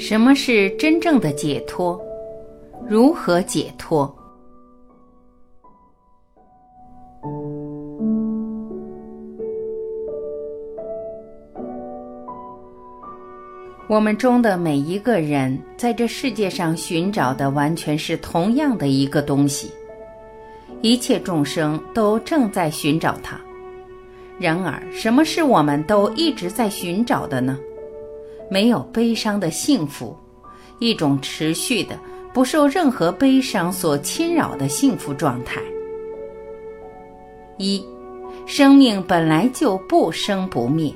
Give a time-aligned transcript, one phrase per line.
[0.00, 2.00] 什么是真正的解脱？
[2.88, 4.10] 如何解脱？
[13.86, 19.70] 我们中的每一个人，在这世界上寻找的完全是同样的一个东西，
[20.80, 23.38] 一切众生都正在寻找它。
[24.38, 27.58] 然而，什么是我们都一直在寻找的呢？
[28.50, 30.16] 没有悲伤的幸福，
[30.80, 31.98] 一种持续的、
[32.32, 35.62] 不受任何悲伤所侵扰的幸福状态。
[37.58, 37.84] 一，
[38.46, 40.92] 生命本来就不生不灭。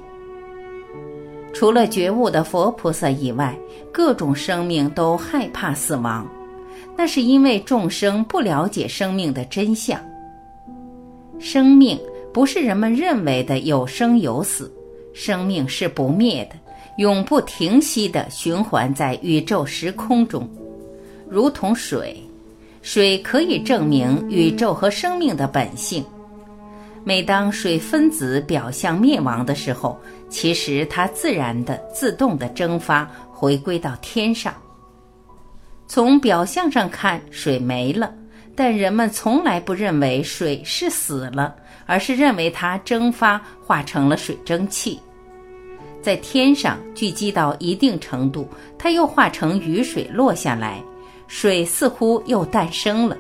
[1.53, 3.57] 除了觉悟的佛菩萨以外，
[3.93, 6.27] 各种生命都害怕死亡，
[6.97, 10.01] 那是因为众生不了解生命的真相。
[11.39, 11.97] 生命
[12.33, 14.73] 不是人们认为的有生有死，
[15.13, 16.57] 生命是不灭的。
[16.97, 20.49] 永不停息的循环在宇宙时空中，
[21.29, 22.17] 如同水。
[22.83, 26.05] 水可以证明宇宙和生命的本性。
[27.03, 34.55] 每当水分子表象灭亡的时候，其实它自然的、自动的蒸发，回归到天上。
[35.87, 38.13] 从表象上看，水没了，
[38.55, 45.01] 但人们从来不认为水是死了，而是认为它蒸发化成了水蒸气。
[46.05, 50.85] 在天上聚集到一定程度，它又化成雨水落下来，
[51.29, 53.17] 水似乎又诞生了。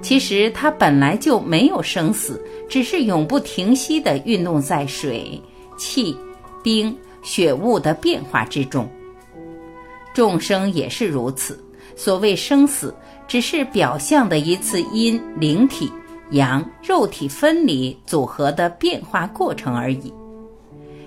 [0.00, 5.38] 其实它本来就没有生死，只是永不停息地运动在水、
[5.76, 6.16] 气、
[6.62, 8.88] 冰、雪雾的变化之中。
[10.14, 11.62] 众生也是如此。
[11.94, 12.94] 所谓生死，
[13.28, 15.92] 只是表象的一次阴灵体、
[16.30, 20.10] 阳肉体分离组合的变化过程而已。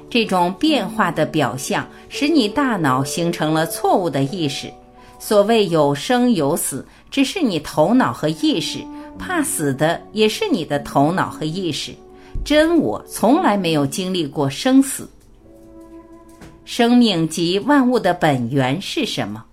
[0.10, 4.72] 这种变化的表象，使你大脑形成了错误的意识。
[5.20, 8.80] 所谓有生有死，只是你头脑和意识；
[9.18, 11.94] 怕死的也是你的头脑和意识。
[12.44, 15.08] 真我从来没有经历过生死。
[16.64, 19.44] 生命及万物的本源是什么？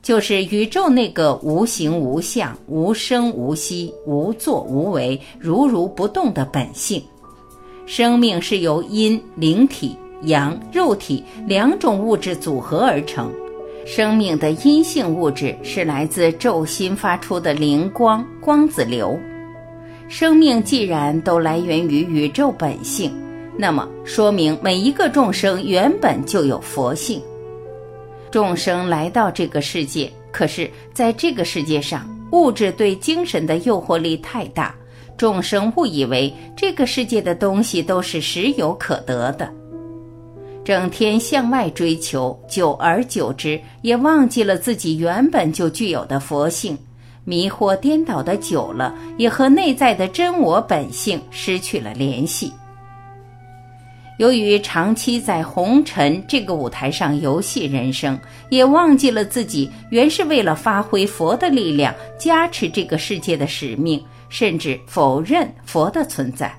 [0.00, 7.02] 就是宇宙那个无形无相、无声无息、无作无为、如如不动的本性。
[7.88, 13.32] 生命是由阴灵体、阳肉体两种物质组合而成。
[13.86, 19.18] 生命的阴性物质是来自昼心发出的灵光光子流。
[20.06, 23.10] 生命既然都来源于宇宙本性，
[23.56, 27.22] 那么说明每一个众生原本就有佛性。
[28.30, 34.74] 众生来到这个世界，可是在这个世界上，物质对精神的诱惑力太大。
[35.18, 39.52] 众生误以为这个世界的东西都是实有可得的，
[40.64, 46.78] 整天向外追求，久而久之也忘记了自己原本就具有的佛性，
[47.24, 52.52] 迷惑颠倒的久了，也和内在的真我本性失去了联系。
[54.18, 58.18] 由于长期在红尘这个舞台上游戏人生，
[58.50, 64.00] 也忘记了自己原是为了发挥佛的力量，加持这个世界的使命。
[64.28, 66.52] 甚至否认佛的存在，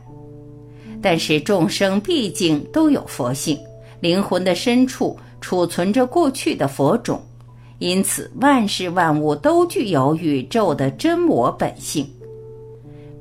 [1.01, 3.57] 但是众生毕竟都有佛性，
[3.99, 7.21] 灵魂的深处储存着过去的佛种，
[7.77, 12.07] 因此万事万物都具有宇宙的真我本性。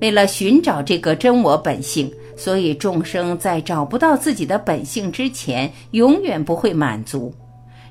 [0.01, 7.35] 为了寻找这个真我本性，所以众生在找不到自己的本性之前，永远不会满足。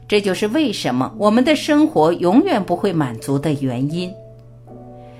[0.07, 4.09] 这就是为什么我们的生活永远不会满足的原因。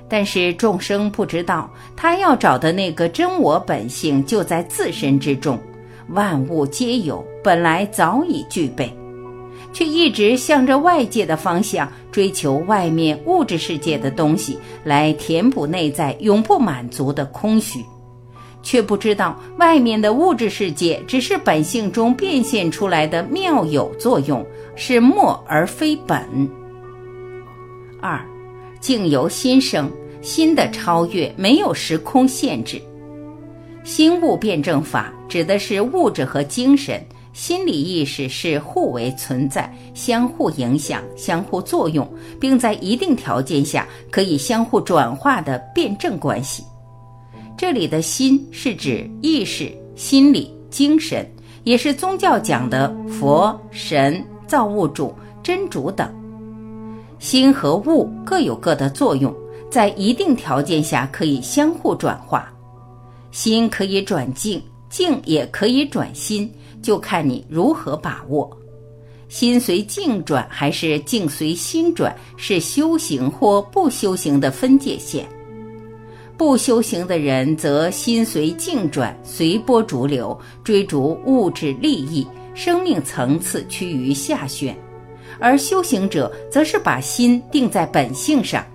[0.10, 5.60] 但是众生不知道，他要找的那个真我本性就在自身之中，
[6.10, 8.92] 万物皆有，本来早已具备，
[9.74, 17.84] 却一直向着外界的方向追求外面物质世界的东西，来填补内在永不满足的空虚，
[18.64, 24.46] 却不知道外面的物质世界只是本性中变现出来的妙有作用，
[24.78, 26.50] 是末而非本。
[28.00, 28.26] 二。
[28.80, 29.92] 境由心生，
[30.22, 32.82] 心的超越没有时空限制。
[33.84, 37.02] 心物辩证法指的是物质和精神、
[37.32, 42.06] 心理意识是互为存在、相互影响、相互作用，
[42.40, 46.64] 并在一定条件下可以相互转化的辩证关系。
[47.58, 51.26] 这里的心是指意识、心理、精神，
[51.64, 56.14] 也是宗教讲的佛、神、造物主、真主等。
[57.20, 59.34] 心和物各有各的作用，
[59.70, 62.52] 在一定条件下可以相互转化。
[63.32, 68.50] 心可以转境，境也可以转心，就看你如何把握。
[69.30, 75.28] 心随境转还是境随心转，是修行或不修行的分界线。
[76.38, 84.74] 不修行的人则心随境转，随波逐流，追逐物质利益，生命层次趋于下旋；
[85.40, 88.66] 而修行者则是把心定在本性上，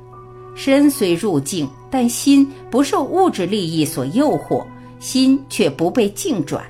[0.55, 4.65] 身虽入境，但心不受物质利益所诱惑，
[4.99, 6.65] 心却不被境转。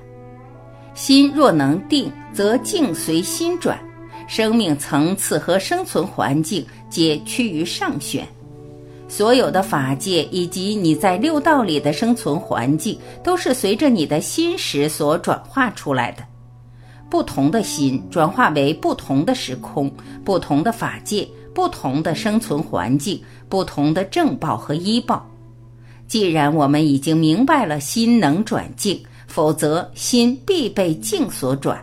[0.94, 3.78] 心若能定，则境随心转，
[4.26, 8.26] 生命层次和生存环境皆趋于上旋。
[9.08, 16.22] 所有的法界以及你在六道里的生存环境，都是随着你的心识所转化出来的。
[17.12, 19.92] 不同的心转化为不同的时空、
[20.24, 23.20] 不同的法界、不同的生存环境、
[23.50, 25.28] 不同的正报和依报。
[26.08, 28.98] 既然我们已经明白了心能转境。
[29.26, 31.82] 否则，心必被境所转。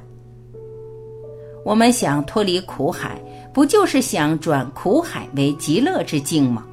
[1.66, 3.20] 我们想脱离苦海，
[3.52, 6.64] 不就是想转苦海为极乐之境吗？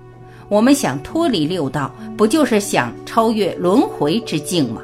[0.50, 4.82] 我们想脱离六道，不就是想超越轮回之境吗？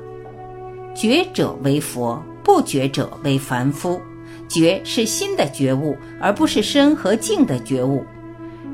[0.95, 4.01] 觉者为佛，不觉者为凡夫。
[4.49, 8.05] 觉是心的觉悟，而不是身和境的觉悟。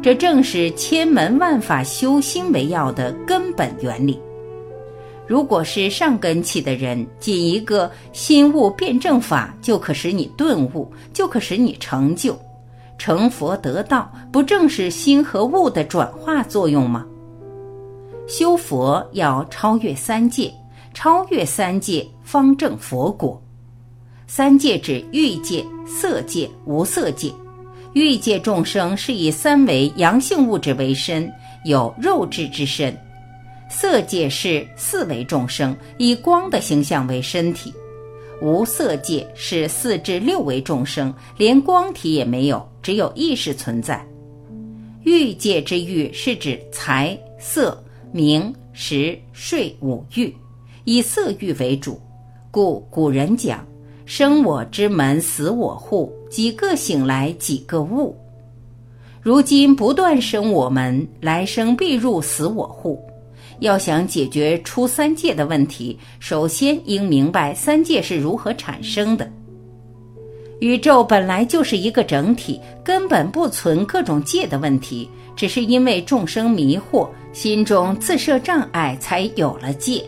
[0.03, 4.21] 这正是千门万法修心为要的根本原理。
[5.27, 12.37] 如果是上根器的人，仅一个心悟辩证法就可使你顿悟，就可使你成就。
[12.97, 17.07] 成佛得道，不正是心和物的转化作用吗？
[18.27, 20.53] 修佛要超越三界，
[20.93, 23.41] 超越三界方正佛果。
[24.31, 27.33] 三界指欲界、色界、无色界。
[27.95, 31.33] 欲界众生是以三维阳性物质为身，
[31.65, 32.95] 有肉质之身。
[33.71, 37.73] 色界是四维众生，以光的形象为身体；
[38.43, 44.07] 无色界是四至六维众生，连光体也没有，只有意识存在。
[45.05, 47.83] 欲界之欲是指财、色、
[48.13, 50.35] 名、食、睡五欲，
[50.85, 51.99] 以色欲为主，
[52.51, 53.67] 故古人讲
[54.11, 58.17] ：“生我之门，死我户，几个醒来几个悟。”
[59.21, 62.99] 如今不断生我门，来生必入死我户。
[63.59, 69.31] 要想解决出三界的问题，首先应明白三界是如何产生的。
[70.61, 75.07] 宇宙本来就是一个整体，根本不存各种界的问题，
[75.37, 80.03] 只是因为众生迷惑，心中自设障碍，才有了界。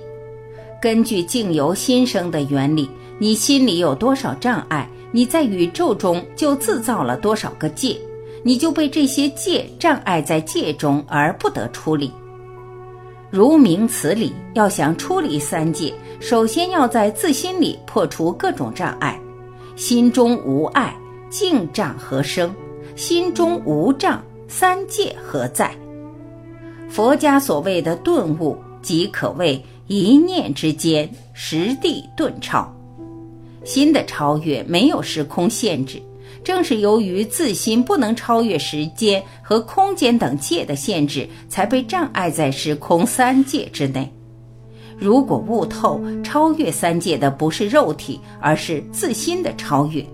[0.81, 2.89] 根据境由心生的原理，
[3.23, 7.95] 你心里有多少障碍，你在宇宙中就制造了多少个界，
[8.43, 12.11] 你就被这些界障碍在界中而不得出离。
[13.31, 19.21] 如明此理，要想出离三界，首先要在自心里破除各种障碍。
[19.77, 20.97] 心中无碍，
[21.29, 22.51] 境障何生？
[22.97, 25.77] 心中无障，三界何在？
[26.89, 32.75] 佛家所谓的顿悟，即可谓一念之间，实地顿超。
[33.65, 36.01] 心的超越没有时空限制。
[36.43, 44.11] 正是由于自心不能超越时间和空间等界的限制，才被障碍在时空三界之内。
[44.99, 50.05] 如果悟透，超越三界的不是肉体，而是自心的超越。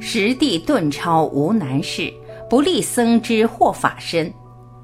[0.00, 2.12] 实地顿超无难事，
[2.50, 4.30] 不立僧之或法身。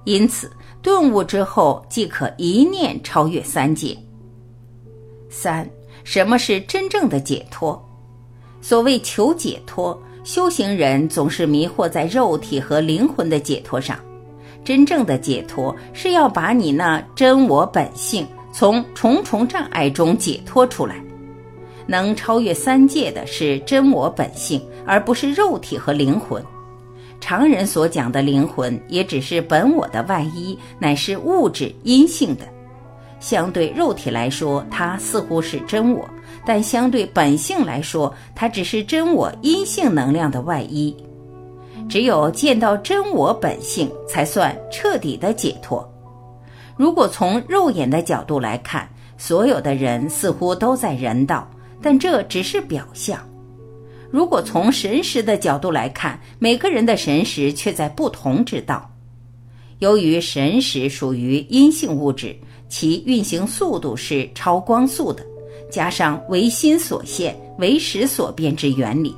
[0.04, 3.94] 因此，顿悟之后即可一念超越三界。
[5.28, 5.68] 三，
[6.10, 7.78] 什么是真正的解脱？
[8.62, 10.02] 所谓求解脱。
[10.24, 13.98] 修行人总是迷惑在肉体和灵魂的解脱上，
[14.64, 20.96] 真正的解脱是要把你那真我本性从重重障碍中解脱出来。
[21.86, 26.42] 能超越三界的是真我本性，而不是肉体和灵魂。
[27.20, 32.48] 常人所讲的灵魂，也只是本我的外衣，乃是物质阴性的。
[33.20, 36.08] 相对肉体来说，它似乎是真我。
[36.46, 40.96] 但相对本性来说，它只是真我阴性能量的外衣。
[41.88, 45.86] 只有见到真我本性，才算彻底的解脱。
[46.76, 51.48] 如果从肉眼的角度来看，所有的人似乎都在人道，
[51.82, 53.18] 但这只是表象。
[54.10, 58.90] 如果从神识的角度来看，每个人的神识却在不同之道。
[59.80, 62.34] 由于神识属于阴性物质，
[62.68, 65.24] 其运行速度是超光速的。
[65.70, 69.14] 加上唯心所现、唯识所变之原理，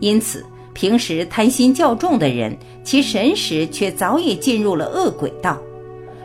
[0.00, 0.44] 因此
[0.74, 5.56] 平时贪心较重的人，其神识却早已进入了恶鬼道；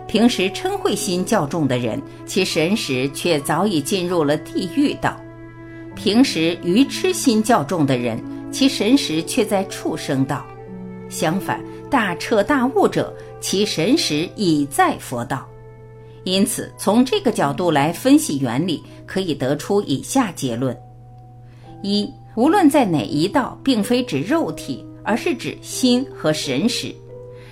[0.10, 5.12] 平时嗔恚心较重的人，其神识却早已进入了地狱道；
[5.96, 8.22] 平时愚痴心较重的人，
[8.52, 10.46] 其神识却在畜生道；
[11.10, 15.48] 相反，大彻大悟者，其神识已在佛道。
[16.26, 20.76] 因此，从这个角度来分析原理，可以得出以下结论：
[21.84, 26.94] 一，无论在哪一道，并非指肉体，而是指心和神识。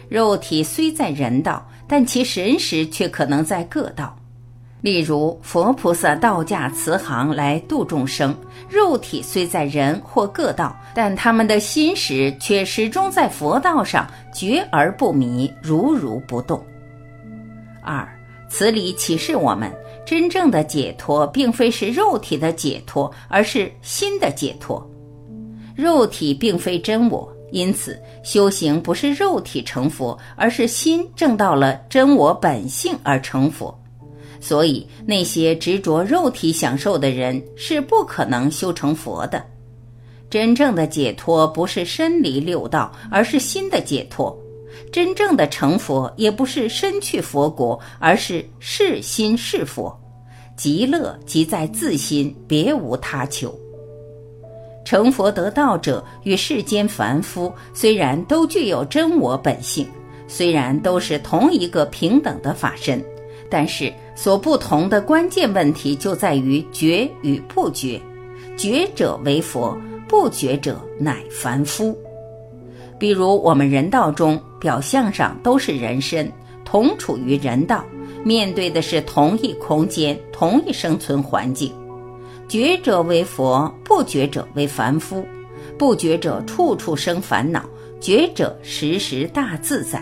[0.10, 4.18] 肉体虽在人道，但其神识却可能在各道。
[4.82, 8.36] 例如，佛菩萨道驾慈航来度众生，
[8.68, 16.62] 肉体虽在人或各道，但他们的心识却始终在佛道上，觉而不迷，如如不动。
[17.84, 18.13] 二。
[18.54, 19.74] 此理启示我们，
[20.06, 24.88] 真正的解脱并非是肉体的解脱，而是心的解脱。
[25.76, 33.76] 肉体并非真我，因此修行不是肉体成佛，而是心证到了真我本性而成佛。
[34.40, 39.44] 所以，那些执着肉体享受的人是不可能修成佛的。
[40.30, 44.38] 真正的解脱不是身离六道，而是心的解脱。
[44.94, 50.00] 真正的成佛，也不是身去佛国，而是是心是佛，
[50.56, 53.52] 极乐即在自心，别无他求。
[54.86, 59.88] 成佛得道者与世间凡夫虽然都具有真我本性，
[60.28, 63.04] 虽然都是同一个平等的法身，
[63.50, 68.00] 但是所不同的关键问题就在于觉与不觉，
[68.56, 69.76] 觉者为佛，
[70.08, 71.98] 不觉者乃凡夫。
[73.00, 74.40] 比如我们人道中。
[74.64, 76.32] 表象上都是人身，
[76.64, 77.84] 同处于人道，
[78.24, 81.70] 面对的是同一空间、同一生存环境。
[82.48, 85.26] 觉者为佛，不觉者为凡夫。
[85.78, 87.62] 不觉者处处生烦恼，
[88.00, 90.02] 觉者时时大自在。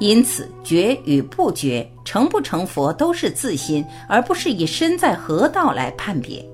[0.00, 6.44] 因此，觉与不觉，成不成佛都是自心，而不是以身在何道来判别。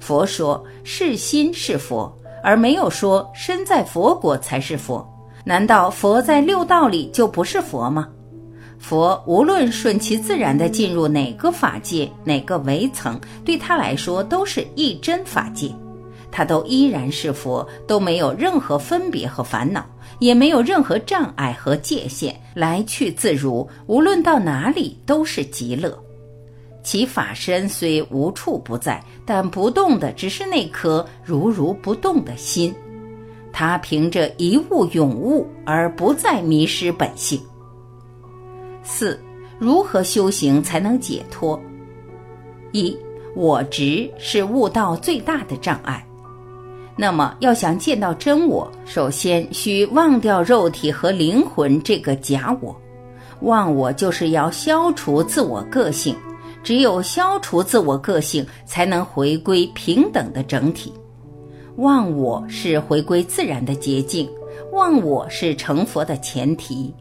[0.00, 5.08] 佛说是心是佛，而没有说身在佛国才是佛。
[5.48, 8.08] 难道佛在六道里就不是佛吗？
[8.80, 15.72] 佛无论顺其自然地进入哪个法界、哪个围层，对他来说都是一真法界，
[16.32, 19.86] 他都依然是佛，都没有任何分别和烦恼，
[20.18, 25.96] 也没有任何障碍和界限，来去自如，无论到哪里都是极乐。
[26.82, 32.74] 其法身虽无处不在，但不动的只是那颗如如不动的心。
[33.58, 37.40] 他凭着一悟永悟而不再迷失本性。
[38.82, 39.18] 四，
[39.58, 41.58] 如何修行才能解脱？
[42.72, 42.94] 一，
[43.34, 46.06] 我执是悟道最大的障碍。
[46.98, 52.78] 那么，要想见到真我，首先需忘掉肉体和灵魂这个假我。
[53.40, 56.14] 忘我就是要消除自我个性，
[56.62, 60.92] 只有消除自我个性，才能回归平等的整体。
[61.76, 64.26] 忘我是回归自然的捷径，
[64.72, 66.92] 忘我是成佛的前提。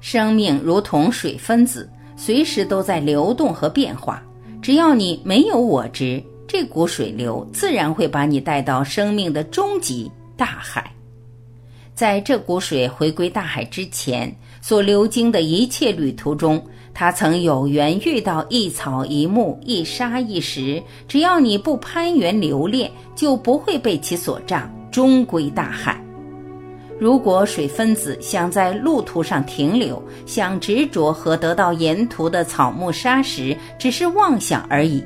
[0.00, 4.22] 生命如同水分子，随时都在流动和变化。
[4.62, 10.88] 只要你没有我执，这股水流自然会把你带到生命的终极大海。
[11.92, 14.32] 在这股水回归大海之前，
[14.62, 16.64] 所流经的一切旅途中。
[17.00, 25.98] 他曾有缘遇到一草一木一沙一石，只要你不攀援留恋，就不会被其所障，终归大海。
[26.98, 35.02] 如果水分子想在路途上停留，想执着和得到沿途的草木沙石，只是妄想而已。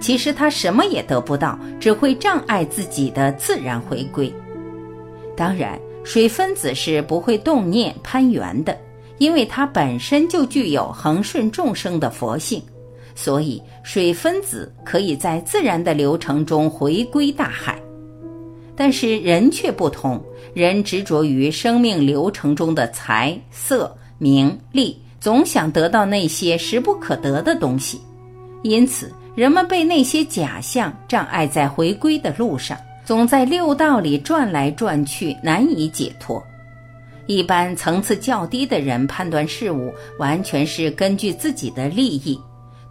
[0.00, 4.32] 其实他什么也得不到，只会障碍自己的自然回归。
[5.36, 8.74] 当然，水分子是不会动念攀援的。
[9.18, 12.62] 因为它本身就具有恒顺众生的佛性，
[13.14, 17.80] 所以水分子可以在自然的流程中回归大海。
[18.74, 27.98] 但是人却不同，人执着于生命流程中的财色名利，总想得到那些实不可得的东西，
[28.62, 36.42] 因此人们被那些假象障碍在回归的路上，总在六道里转来转去，难以解脱。
[37.26, 42.40] 一般层次较低的人判断事物，完全是根据自己的利益，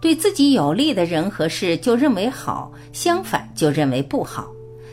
[0.00, 4.46] 对自己有利的人和事就认为好，相反就认为不好。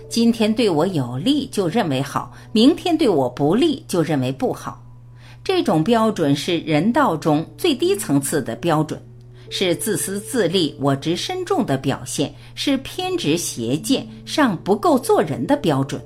[0.10, 4.82] 今天对我有利就认为好，明天对我不利就认为不好。
[5.44, 9.02] 这种标准是人道中最低层次的标准，
[9.50, 16.02] 是自私自利、我执深重的表现，是偏执邪见、尚不够做人的标准。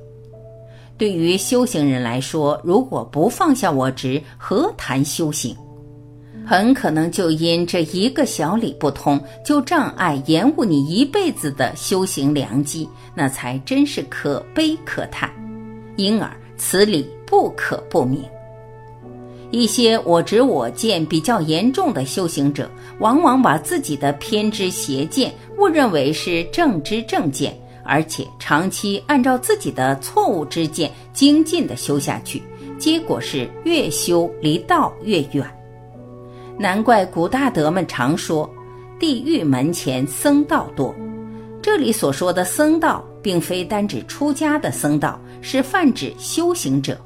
[0.97, 5.55] 对于修行人来说，如果不放下我执，何谈修行？
[6.45, 15.29] 很可能就因这一个小理不通，就障碍延误你一辈子的修行良机，那才真是可悲可叹。
[15.97, 18.23] 因而此理不可不明。
[19.51, 32.43] 一些我执我见比较严重的修行者，往往把自己的偏执邪见误认为是正知正见，而且长期按照自己的错误之见精进的修下去，
[32.77, 35.43] 结果是越修离道越远。
[36.59, 38.49] 难怪古大德们常说
[38.99, 40.93] ：“地狱门前僧道多。”
[41.61, 46.99] 这里所说的僧道，并非单指出家的僧道，是泛指修行者。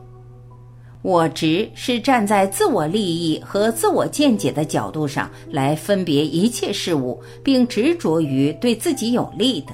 [1.01, 9.73] 我执是站在自我利益和自我见解的角度上来分别一切事物，并执着于对自己有利的；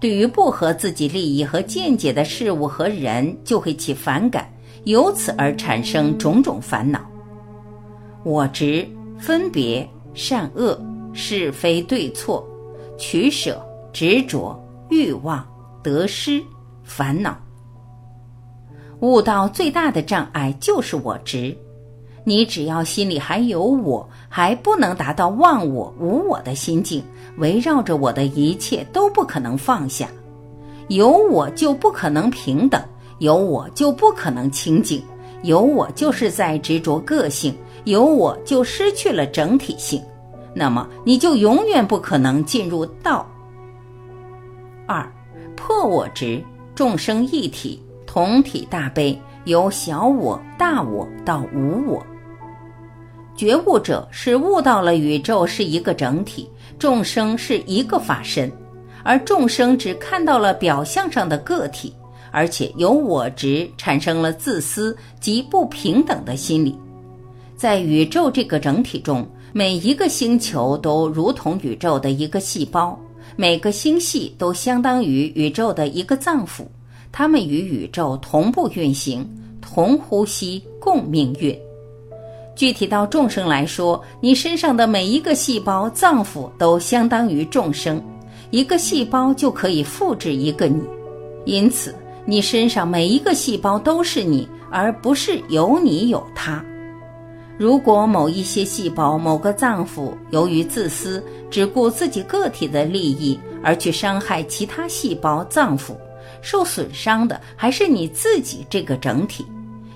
[0.00, 4.48] 对于不合自己利益和见解的事物和人，就会起反感，
[4.84, 7.00] 由此而产生种种烦恼。
[8.24, 8.86] 我执、
[9.18, 10.80] 分别、善恶、
[11.12, 12.46] 是非对错、
[12.96, 13.60] 取舍、
[13.92, 14.56] 执着、
[14.90, 15.44] 欲望、
[15.82, 16.40] 得失、
[16.84, 17.36] 烦恼。
[19.00, 21.56] 悟道最大的障碍就是我执，
[22.24, 27.02] 你只要心里还有我，还不能达到忘我、无我的心境，
[27.38, 30.08] 围绕着我的一切都不可能放下。
[30.88, 32.82] 有我就不可能平等，
[33.18, 35.02] 有我就不可能清净，
[35.42, 37.54] 有我就是在执着个性，
[37.84, 40.02] 有我就失去了整体性，
[40.54, 43.26] 那么你就永远不可能进入道。
[44.86, 45.10] 二，
[45.56, 46.42] 破我执，
[46.74, 47.82] 众生一体。
[48.06, 52.02] 同体大悲，由小我、大我到无我。
[53.38, 58.50] 觉悟者是悟到了宇宙是一个整体，众生是一个法身，
[59.04, 61.94] 而众生只看到了表象上的个体，
[62.32, 66.76] 而且由我执产生了自私及不平等的心理。
[67.56, 72.98] 在宇宙这个整体中，每一个星球都如同宇宙的一个细胞，
[73.36, 76.64] 每个星系都相当于宇宙的一个脏腑。
[77.12, 79.24] 它们与宇宙同步运行，
[79.60, 81.56] 同呼吸，共命运。
[82.58, 88.02] 具体到众生来说，你身上的每一个细胞、脏腑都相当于众生，
[88.50, 90.82] 一个细胞就可以复制一个你。
[91.44, 91.94] 因此，
[92.24, 96.60] 你身上每一个细胞都是你，而不是有你有他。
[97.56, 105.92] 如果某一些细胞、某个脏腑由于自私，只顾自己个体的利益，而去伤害其他细胞、脏腑。
[106.42, 109.46] 受损伤的还是你自己这个整体，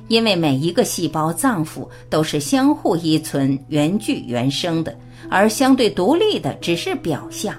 [0.09, 4.97] 因为每一个细胞、脏腑都是相互依存、缘聚缘生的，
[5.31, 7.55] 而相对独立的只是表象，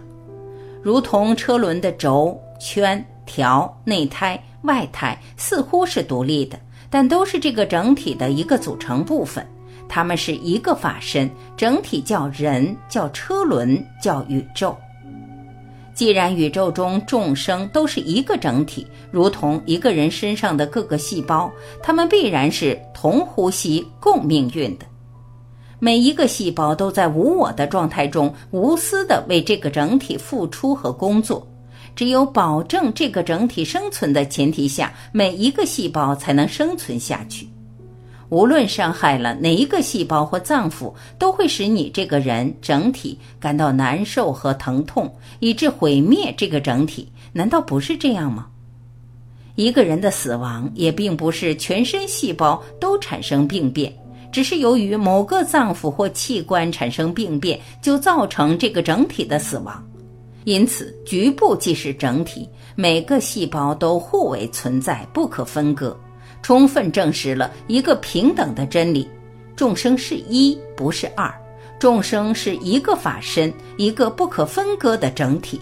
[0.81, 9.45] 如同车轮的轴、圈、条、内胎、外胎似乎是独立的，但都是这个整体的一个组成部分，
[9.89, 14.75] 它们是一个法身，整体叫人，叫车轮，叫宇宙。
[15.93, 21.51] 既然宇宙中众生都是一个整体，如同一个人身上的各个细胞，
[21.81, 24.85] 他们必然是同呼吸、共命运的。
[25.79, 31.47] 每一个细胞都在无我的状态中，无私的为这个整体付出和工作。
[31.95, 37.47] 只有保证这个整体生存的前提下，每一个细胞才能生存下去。
[38.33, 47.07] 无论伤害了哪一个细胞或脏腑，都会使你这个人整体感到难受和疼痛，以致毁灭这个整体。
[47.31, 48.47] 难道不是这样吗？
[49.53, 53.93] 一个人的死亡也并不是全身细胞都产生病变，
[54.31, 59.87] 只是由于某个脏腑或器官产生病变，就造成这个整体的死亡。
[60.45, 65.95] 因此，局部即是整体，每个细胞都互为存在，不可分割。
[66.43, 69.09] 充分证实了一个平等的真理：
[69.55, 71.33] 众生是一，不是二；
[71.79, 75.59] 众生是一个法身，一个不可分割的整体。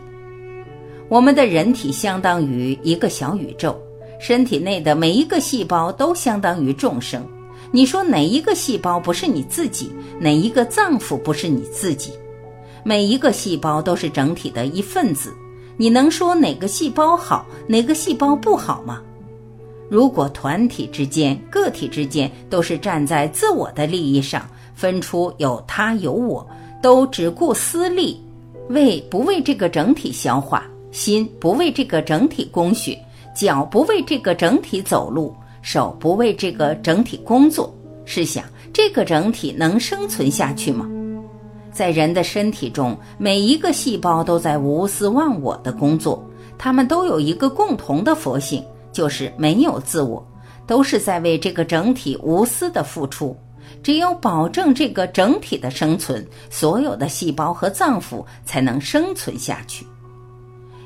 [1.07, 3.79] 我们的人体相当于一个小宇宙，
[4.19, 7.25] 身体内的每一个细胞都相当于众生。
[7.69, 9.91] 你说哪一个细胞不是你自己？
[10.19, 12.11] 哪一个脏腑不是你自己？
[12.83, 15.31] 每一个细胞都是整体的一份子。
[15.77, 19.01] 你能说哪个细胞好，哪个细胞不好吗？
[19.91, 26.47] 如果团体之间、个体之间都是站在自我的利益上，分出有他有我，
[26.81, 28.17] 都只顾私利，
[28.69, 32.97] 胃不为这个整体消化，心不为这个整体供血，
[33.35, 37.69] 脚不为这个整体走路，手不为这个整体工作，
[38.05, 40.89] 试想这个整体能生存下去吗？
[41.73, 46.25] 在人的身体中，每一个细胞都在无私忘我的工作，
[46.57, 48.63] 他们都有一个共同的佛性。
[48.91, 50.25] 就是没有自我，
[50.65, 53.35] 都是在为这个整体无私的付出。
[53.81, 59.85] 只有保证这个整体的生存，所有的细胞和脏腑才能生存下去。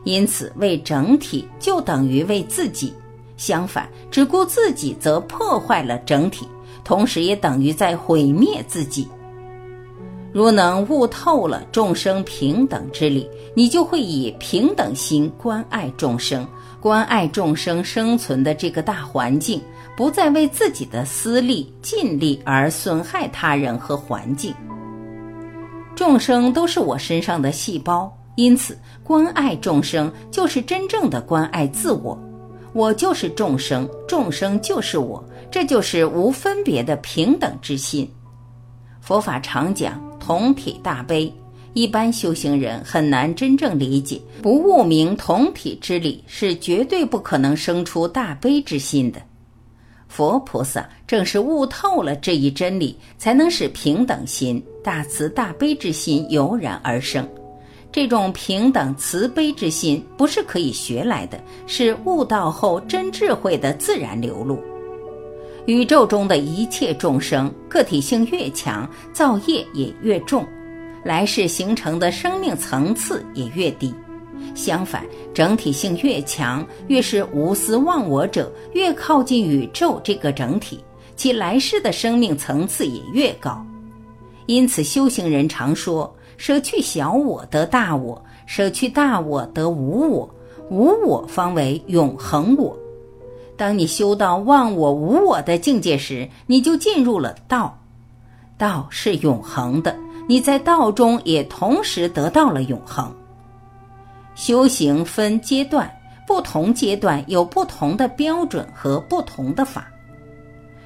[0.04, 2.94] 因此，为整体就等于为自己；
[3.38, 6.48] 相反，只顾自己则破坏了整体，
[6.84, 9.08] 同时也等于在毁灭自己。
[10.32, 16.48] 如能悟透了众生平等之理，你就会以平等心关爱众生，
[16.86, 19.60] 关爱众生生存的这个大环境，
[19.98, 24.54] 不再为自己的私利尽力而损害他人和环境。
[25.96, 32.16] 众生都是我身上的细胞，因此关爱众生就是真正的关爱自我。
[32.72, 38.08] 我就是众生，众生就是我，这就是无分别的平等之心。
[39.02, 40.00] 佛法常讲。
[40.20, 41.32] 同体大悲，
[41.76, 44.20] 一般修行人很难真正理解。
[44.42, 49.22] 不悟明同体之理，是绝对不可能生出大悲之心的。
[50.08, 57.28] 佛菩萨正是悟透了这一真理，才能使平等心、大慈大悲之心油然而生。
[57.92, 64.58] 这种平等慈悲之心，不是可以学来的，是悟道后真智慧的自然流露。
[65.66, 70.46] 宇宙中的一切众生，个体性越强，造业也越重，
[71.06, 73.94] 来世形成的生命层次也越低。
[74.56, 80.84] 相反，整体性越强，越是无私忘我者，越靠近宇宙这个整体，
[81.16, 83.64] 其来世的生命层次也越高。
[84.48, 90.30] 因此，修行人常说：舍去小我得大我，舍去大我得无我，
[90.72, 92.76] 无我方为永恒我。
[93.56, 97.78] 当你修到忘我无我的境界时，你就进入了道。
[98.58, 99.94] 道是永恒的，
[100.28, 103.14] 你在道中也同时得到了永恒。
[104.36, 105.90] 修行分阶段，
[106.28, 109.88] 不同阶段有不同的标准和不同的法。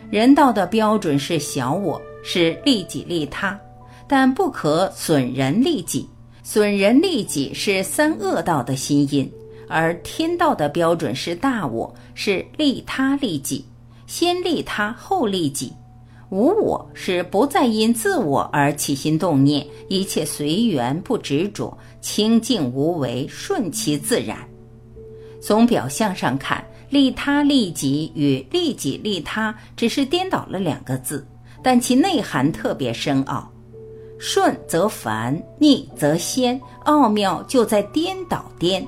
[0.09, 3.59] 人道的标准是小我，是利己利他，
[4.07, 6.07] 但不可损人利己。
[6.43, 9.31] 损人利己是三恶道的心因。
[9.67, 13.63] 而天道的标准是大我，是利他利己，
[14.07, 15.71] 先利他后利己。
[16.29, 24.37] 无我是不再因自我而起心动念，一切随缘不执着，清净无为，顺其自然。
[25.41, 31.25] 从表象上看，利他利己与利己利他只是颠倒了两个字，
[31.63, 33.51] 但其内涵特别深奥。
[34.19, 38.85] 顺则凡，逆则仙，奥妙就在颠倒颠。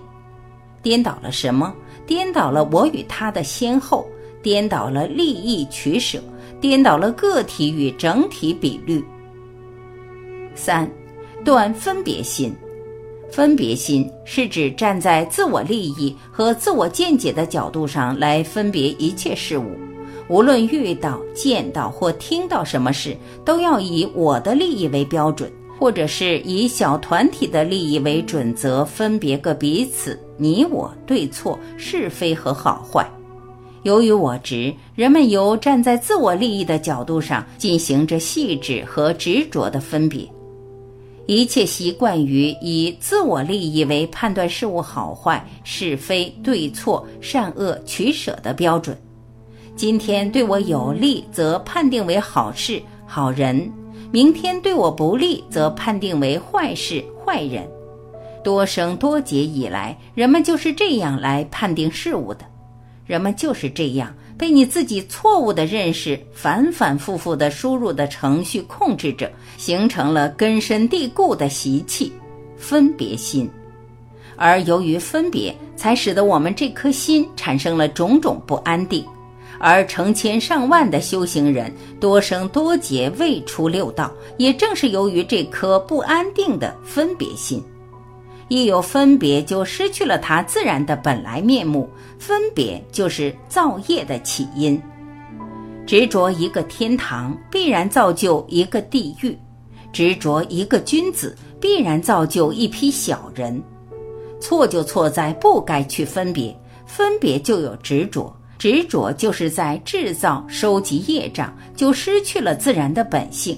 [0.84, 1.74] 颠倒了什么？
[2.06, 4.06] 颠倒了我与他的先后，
[4.44, 6.22] 颠倒了利益取舍，
[6.62, 9.04] 颠倒了个体与整体比率。
[10.56, 10.90] 三，
[11.44, 12.56] 断分别心。
[13.32, 19.78] 分别心是指站在自我利益和自我见解的角度上来分别一切事物，
[20.28, 25.52] 无论遇到、见到或听到什么事，都要以我的利益为标准。
[25.80, 33.04] 或者是以小团体的利益为准则，分别个彼此、你我、对错、是非和好坏。
[33.84, 40.28] 由于我执，人们由站在自我利益的角度上进行着细致和执着的分别，
[41.26, 48.96] 一切习惯于以自我利益为判断事物好坏、是非对错、善恶取舍的标准。
[49.76, 53.72] 今天对我有利，则判定为好事、好人。
[54.12, 57.68] 明天对我不利，则判定为坏事、坏人。
[58.44, 62.46] 多生多劫以来，人们就是这样来判定事物的。
[63.12, 72.10] 人们就是这样被你自己错误的认识、反反复复的输入的程序控制着，形成了根深蒂固的习气——
[72.56, 73.50] 分别心。
[74.38, 79.06] 而由于分别，才使得我们这颗心产生了种种不安定。
[79.60, 81.70] 而成千上万的修行人
[82.00, 87.62] 多生多劫未出六道，也正是由于这颗不安定的分别心。
[88.52, 91.90] 一有分别，就失去了它自然的本来面目。
[92.20, 94.80] 分别就是造业的起因。
[95.88, 99.32] 执着一个天堂，必然造就一个地狱；
[99.94, 103.64] 执着一个君子，必然造就一批小人。
[104.42, 106.54] 错就错在不该去分别，
[106.86, 108.36] 分别就有执着。
[108.60, 113.56] 执着就是在制造、收集业障，就失去了自然的本性；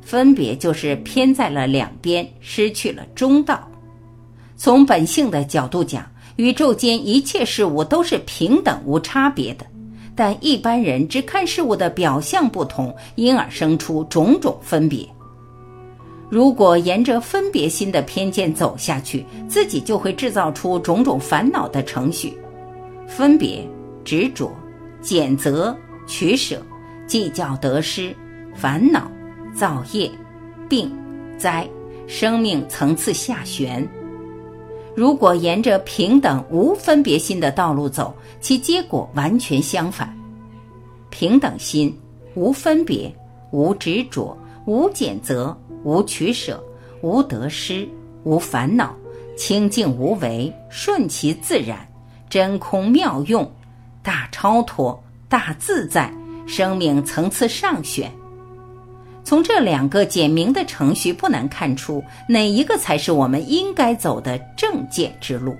[0.00, 3.66] 分别就是偏在了两边，失去了中道。
[4.62, 6.04] 从本性的角度讲，
[6.36, 9.64] 宇宙间一切事物都是平等无差别的，
[10.14, 15.08] 但一般人只看事物的表象不同，因而生出种种分别。
[16.28, 22.36] 如果沿着分别心的偏见走下去，自己就会制造出种种烦恼的程序，
[23.08, 23.66] 分别。
[24.04, 24.54] 执着、
[25.00, 25.74] 拣择、
[26.06, 26.60] 取舍、
[27.06, 28.14] 计较得失、
[28.54, 29.10] 烦恼、
[29.54, 30.10] 造业、
[30.68, 30.94] 病、
[31.38, 31.66] 灾，
[32.06, 33.88] 生命层次下旋。
[35.00, 40.14] 如果沿着平等无分别心的道路走，其结果完全相反。
[41.08, 41.98] 平等心，
[42.34, 43.10] 无分别，
[43.50, 44.36] 无执着，
[44.66, 46.62] 无拣择，无取舍，
[47.00, 47.88] 无得失，
[48.24, 48.94] 无烦恼，
[49.38, 51.78] 清净无为，顺其自然，
[52.28, 53.50] 真空妙用，
[54.02, 56.12] 大超脱，大自在，
[56.46, 58.12] 生命层次上选。
[59.22, 65.56] 从这两个简明的程序，不难看出哪一个才是我们应该走的正见之路。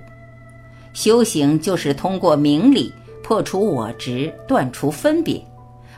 [0.93, 2.93] 修行就是通过明理
[3.23, 5.41] 破除我执，断除分别，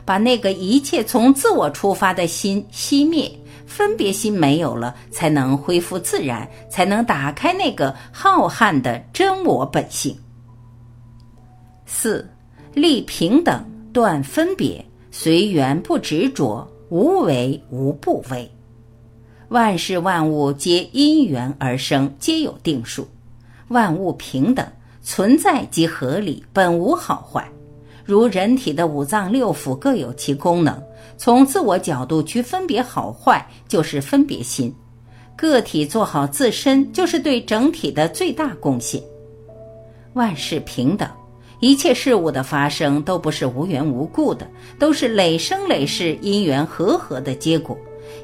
[0.04, 3.28] 把那个一切从自我出发的心熄灭，
[3.66, 10.16] 分别心没有了，才能恢复自然，才能打开那个浩瀚的真我本性。
[11.86, 12.28] 四，
[12.72, 16.64] 立平等，断分别，随缘不执着。
[16.94, 18.48] 无为无不为，
[19.48, 23.08] 万事万物皆因缘而生，皆有定数。
[23.66, 24.64] 万物平等，
[25.02, 27.50] 存在即合理，本无好坏。
[28.04, 30.80] 如人体的五脏六腑各有其功能，
[31.16, 34.72] 从自我角度去分别好坏，就是分别心。
[35.34, 39.02] 个体做好自身，就是对整体的最大贡献。
[40.12, 41.08] 万事平等。
[41.64, 44.46] 一切事物的发生都不是无缘无故的，
[44.78, 47.74] 都是累生累世因缘和合的结果。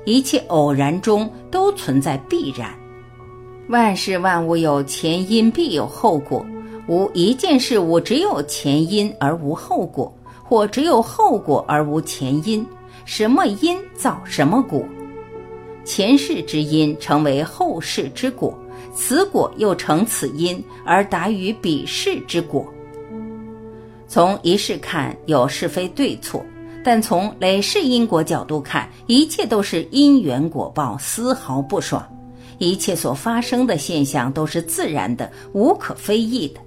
[0.04, 2.70] 一切偶然中都存在必然。
[3.70, 6.44] 万事万物有前因，必有后果。
[6.86, 12.62] 无一件事物只有前因而无后果，或只有后果而无前因。
[13.06, 14.84] 什么因造什么果？
[15.82, 18.52] 前世之因成为后世之果，
[18.94, 22.70] 此果又成此因而达于彼世之果。
[24.10, 26.44] 从一世看有是非对错，
[26.82, 32.04] 但从累世因果角度看，一切都是因缘果报，丝毫不爽。
[32.58, 36.60] 一切所发生的现象都是自然的，无可非议的。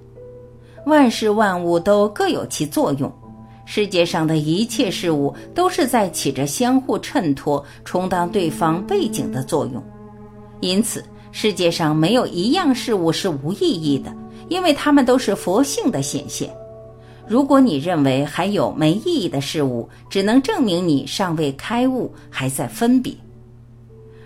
[0.86, 3.12] 万事万物都各有其作用，
[3.66, 9.84] 世界上的一切事物都是在起着相互衬托、充当对方背景的作用。
[10.60, 14.10] 因此，世界上没有一样事物是无意义的，
[14.48, 16.48] 因为它们都是佛性的显现。
[17.26, 23.14] 如果你认为还有没意义的事物，只能证明你尚未开悟，还在分别。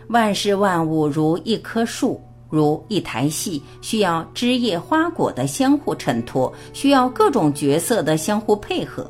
[0.09, 9.09] 万事万物如一棵树，如一台戏，需要枝叶花果的相互衬托，需要各种角色的相互配合。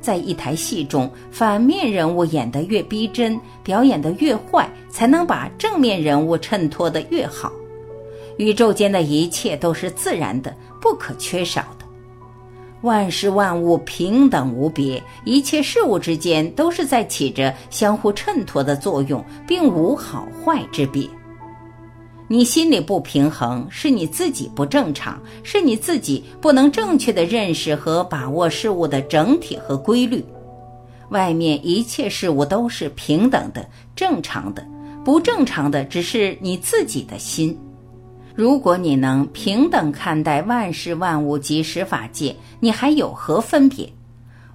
[0.00, 7.50] 在一台戏中，反面人物演得越逼真，表演得越坏，才能把正面人物衬托得越好。
[8.36, 11.77] 宇宙间的一切都是自然的，不可缺少的。
[12.82, 21.08] 万事万物平等无别，一切事物之间都是在起着相互衬托的作用，并无好坏之别。
[22.28, 30.24] 你心里不平衡，是你自己不正常，是你自己不能正确的认识和把握事物的整体和规律。
[31.08, 34.62] 外面一切事物都是平等的、正常的，
[35.04, 37.58] 不正常的只是你自己的心。
[38.38, 43.92] 如果你能平等看待万事万物及十法界，你还有何分别？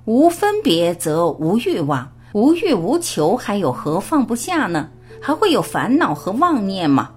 [0.05, 4.87] 无分别则无欲望，无欲无求，还有何放不下呢？
[5.21, 7.09] 还会有烦恼和妄念吗？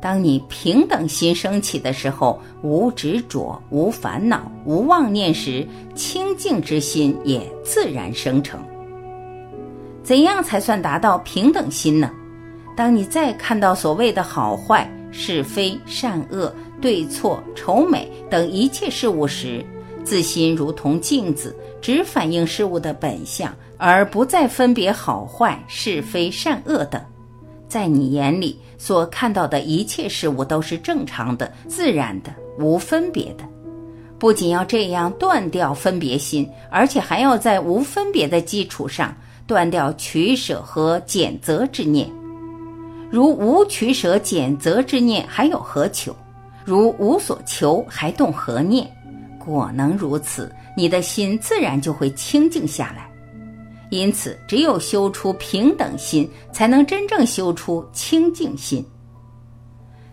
[0.00, 8.58] 当你平等心升起的时候，无执着、无烦恼、无妄念时，清净之心也自然生成。
[10.02, 12.10] 怎样才算达到平等心呢？
[12.74, 14.90] 当你再看到所谓的好坏。
[15.16, 19.64] 是非善恶对错丑美等一切事物时，
[20.02, 27.00] 自心如同镜子，只反映事物的本相，而不再分别好坏是非善恶等。
[27.68, 33.44] 在你眼里所看到的一切事物都是正常的、自然的、无分别的。
[34.18, 39.14] 不仅要这样断掉分别心，而且还要在无分别的基础上
[39.46, 42.10] 断掉取舍和拣择之念。
[43.14, 46.12] 如无取舍拣择之念，还有何求？
[46.64, 48.92] 如无所求，还动何念？
[49.38, 53.08] 果能如此，你的心自然就会清净下来。
[53.90, 58.84] 因此，只有修出平等心，才能真正修出清净心。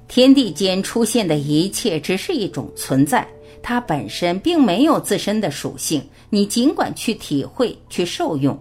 [0.07, 3.27] 天地间出现的一切，只是一种存在，
[3.63, 6.07] 它本身并没有自身的属性。
[6.29, 8.55] 你尽管去体会、去受用，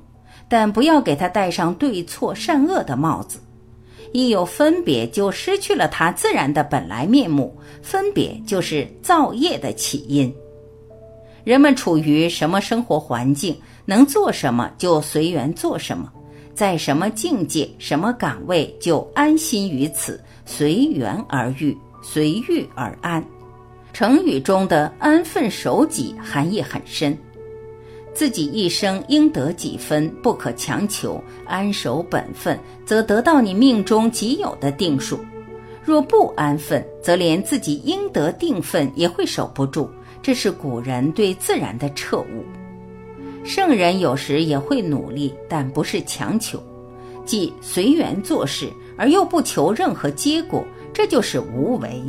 [0.48, 3.38] 但不要给它戴上对错善恶的帽子。
[4.12, 7.56] 一有分别，就失去了它自然的本来面目。
[7.82, 10.32] 分别就是造业的起因。
[11.44, 16.12] 人们处于什么生活环境，能做什么就随缘做什么。
[16.54, 23.24] 在什么境界、什么岗位，就安心于此，随缘而遇，随遇而安。
[23.94, 27.16] 成语中的“安分守己”含义很深。
[28.12, 35.16] 自己一生应得几分，不可强求，安守本分，则得到你命中即有的定数；
[35.82, 39.88] 若不安分，则连自己应得定分也会守不住。
[40.22, 42.44] 这是古人对自然的彻悟。
[43.42, 46.62] 圣人有时也会努力，但不是强求，
[47.24, 52.02] 即随缘做事，而又不求任何结果，这就是无为。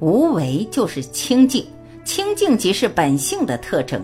[0.00, 1.66] 无为就是清净，
[2.04, 4.02] 清净即是本性的特征。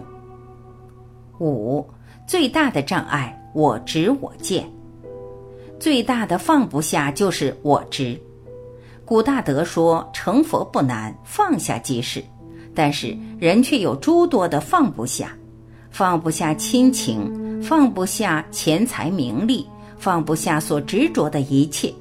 [1.41, 1.89] 五
[2.27, 4.69] 最大的障碍，我执我见。
[5.79, 8.21] 最大的放不下就是我执。
[9.07, 12.23] 古大德说：“成佛不难，放下即是。”
[12.75, 15.33] 但是人却有诸多的放不下，
[15.91, 21.93] 放不下亲情，放不下钱财名利，放不下所执着的一切，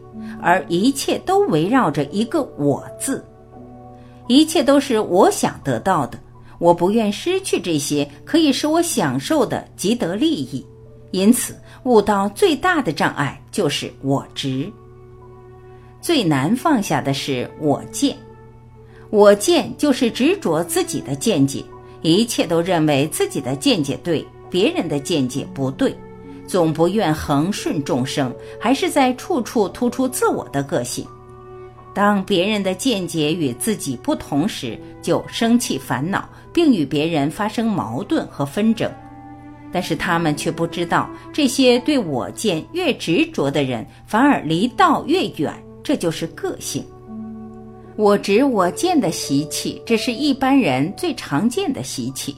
[0.41, 3.25] 而一切都围绕着一个“我”字，
[4.27, 6.19] 一切都是我想得到的，
[6.59, 10.63] 我不愿失去这些可以使我享受的即得利益，
[11.11, 14.71] 因此悟道最大的障碍就是我执，
[16.01, 18.15] 最难放下的是我见。
[19.09, 21.63] 我见就是执着自己的见解，
[22.03, 25.95] 一切都认为自己的见解对，别人的见解不对，
[26.45, 31.03] 总不愿恒顺众生，还是在处处突出自我的个性。
[31.91, 38.91] 当别人的见解与自己不同时，就生气烦恼，并与别人发生矛盾和纷争。
[39.71, 45.53] 但是他们却不知道，这些对我见越执着的人，反而离道越远。
[45.83, 46.83] 这就是个性。
[47.95, 52.35] 我执我见的习气，这是一般人最常见的习气。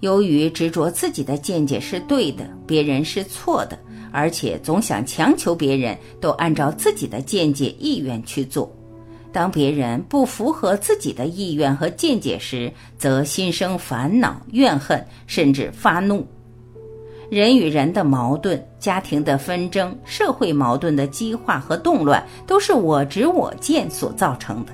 [0.00, 3.78] 由于执着自己的见解是对的，别人是错的，
[4.12, 8.70] 而且总想强求别人都按照自己的见解意愿去做。
[9.34, 16.24] 当别人不符合自己的意愿和见解时，则心生烦恼、怨恨，甚至发怒。
[17.28, 24.72] 人与人的矛盾、家庭的纷争、社会矛盾的激化和动乱，都是我执我见所造成的。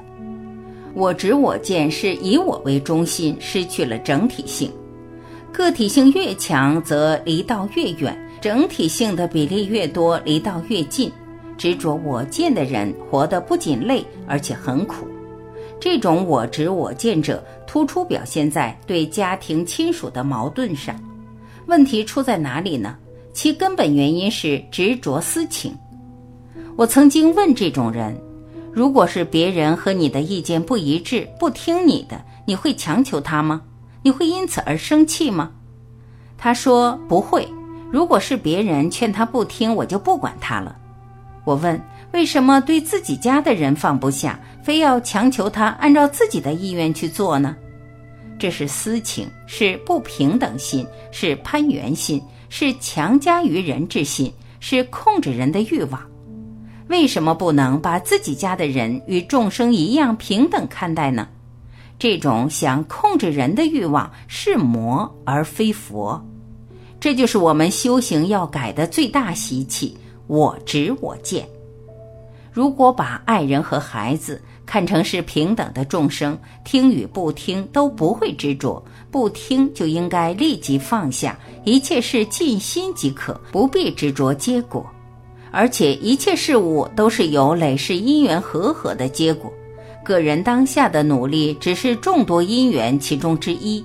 [0.92, 4.70] 我执我见是以我为中心，失去了整体性。
[5.50, 11.10] 个体性越强，则离道越远；整体性的比例越多，离道越近。
[11.60, 15.06] 执着我见的人，活得不仅累，而且很苦。
[15.78, 20.98] 这种我执我见者，突出表现在对家庭亲属的矛盾上。
[21.66, 22.96] 问题出在哪里呢？
[23.34, 25.76] 其根本原因是执着私情。
[26.76, 28.18] 我曾经问这种人：
[28.72, 33.60] 如果是别人和你的意见不一致，不听你的，你会强求他吗？
[34.00, 35.50] 你会因此而生气吗？
[36.38, 37.46] 他说不会。
[37.92, 40.74] 如果是别人劝他不听，我就不管他了。
[41.50, 41.82] 我问：
[42.12, 47.56] 为什么对自己家的人放不下，非要强求他按照自己的意愿去做呢？
[48.38, 56.00] 这是私情，是不平等心，是攀缘心，是强加于人之心，是控制人的欲望。
[56.86, 61.26] 为什么不能把自己家的人与众生一样平等看待呢？
[61.98, 66.24] 这种想控制人的欲望是魔而非佛，
[67.00, 69.98] 这就是我们修行要改的最大习气——
[70.30, 71.44] 我执我见。
[72.52, 84.88] 如果把爱人和孩子，看成是平等的众生，听与不听都不会执着，不听就应该立即放下，一切事尽心即可，不必执着结果。
[85.50, 89.52] 而且一切事物都是由累世因缘和合的结果，
[90.04, 93.84] 个人当下的努力只是众多因缘其中之一。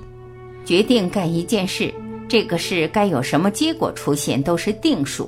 [0.63, 1.91] 决定干一件事，
[2.27, 5.27] 这个事该有什么结果出现都是定数，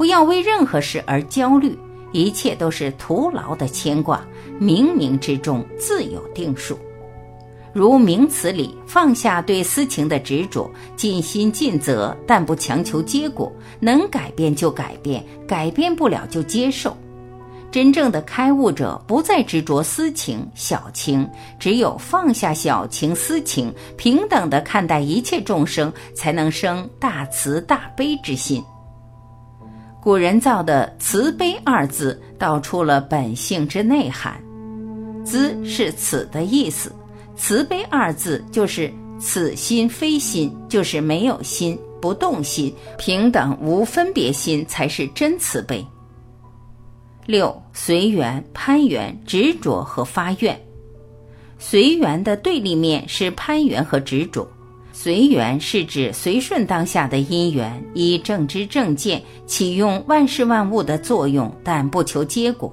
[0.00, 1.78] 不要为任何事而焦虑。
[2.10, 4.26] 一切都是徒劳的牵挂，
[4.58, 6.78] 冥冥之中自有定数。
[7.74, 16.96] 如名词里放下对私情的执着，尽心尽责，但不强求结果，能改变就改变，改变不了就接受。
[17.70, 21.28] 真正的开悟者不再执着私情小情，
[21.58, 28.64] 只有放下小情私情，平等的看待一切众生，才能生大慈大悲之心。
[30.02, 34.42] 古人造的“慈悲”二字，道出了本性之内涵。
[35.22, 36.90] “兹”是“此”的意思
[37.36, 38.90] ，“慈悲”二字就是
[39.20, 45.86] “此心非心”，就是没有心、不动心、平等无分别心，才是真慈悲。
[47.26, 50.58] 六随缘、攀缘、执着和发愿。
[51.58, 54.50] 随缘的对立面是攀缘和执着，
[55.02, 62.70] 随缘是指随顺当下的因缘，以正知正见启用万事万物的作用，但不求结果。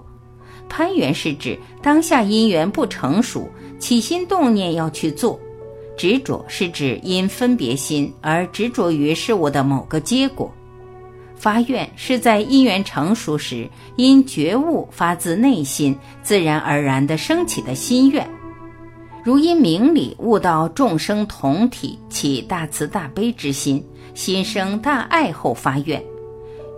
[0.67, 3.49] 攀缘是指当下因缘不成熟，
[3.79, 5.39] 起心动念要去做。
[5.95, 10.53] 执着是指因分别心而执着于事物的某个结果。
[11.33, 18.27] 发愿是在因缘成熟时，因觉悟发自内心，自然而然地升起的心愿。
[19.23, 26.01] 如因明理悟到众生同体，起大慈大悲之心，心生大爱后发愿，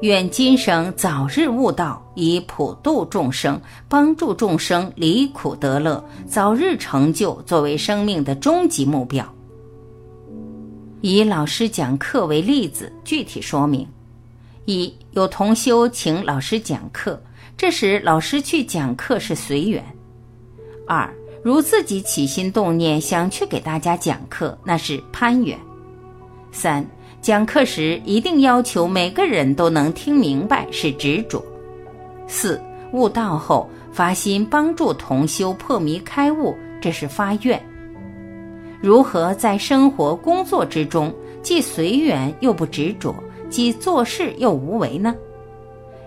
[0.01, 9.23] 愿今生早日悟道，以普度众生，帮助众生离苦得乐，早日成就作为生命的终极目标。
[11.01, 13.87] 以老师讲课为例子，具体说明：
[14.65, 17.21] 一有同修请老师讲课，
[17.55, 19.83] 这时老师去讲课是随缘；
[20.87, 21.13] 二。
[21.41, 25.57] 如自己起心动念想去给大家讲课，那是攀缘。
[26.51, 26.85] 三
[27.21, 31.43] 讲课时一定要求每个人都能听明白，是执着。
[32.27, 32.61] 四
[32.91, 37.61] 悟道后发心帮助同修破迷开悟，这是发愿。
[38.81, 43.15] 如何在生活工作之中既随缘又不执着，
[43.49, 45.15] 既做事又无为呢？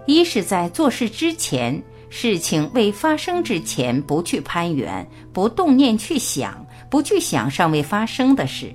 [0.06, 1.82] 一是在做事之前。
[2.14, 8.66] 事情未发生之前，不去攀缘，不动念去想，不去想尚未发生的事；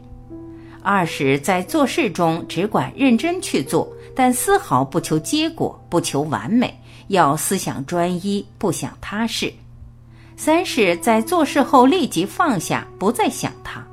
[0.82, 6.76] 二是，在做事中只管认真去做，但丝毫不求结果，不求完美，
[7.10, 9.52] 要思想专一，不想他事；
[10.36, 13.86] 三是，在做事后立即放下，不再想他。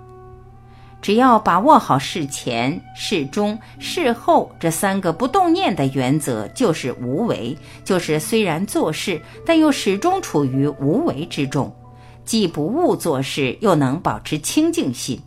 [1.04, 11.70] 只要把握好事前、事中、事后这三个不动念的原则，就是无为，就是虽然做事，但又始终处于无为之中，
[12.24, 15.20] 既不误做事，又能保持清净心。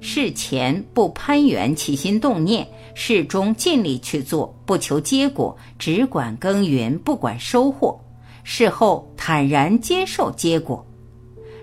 [0.00, 7.94] 事前不攀缘起心动念，事中尽力去做，不求结果，只管耕耘，不管收获；
[8.44, 10.82] 事后坦然接受结果。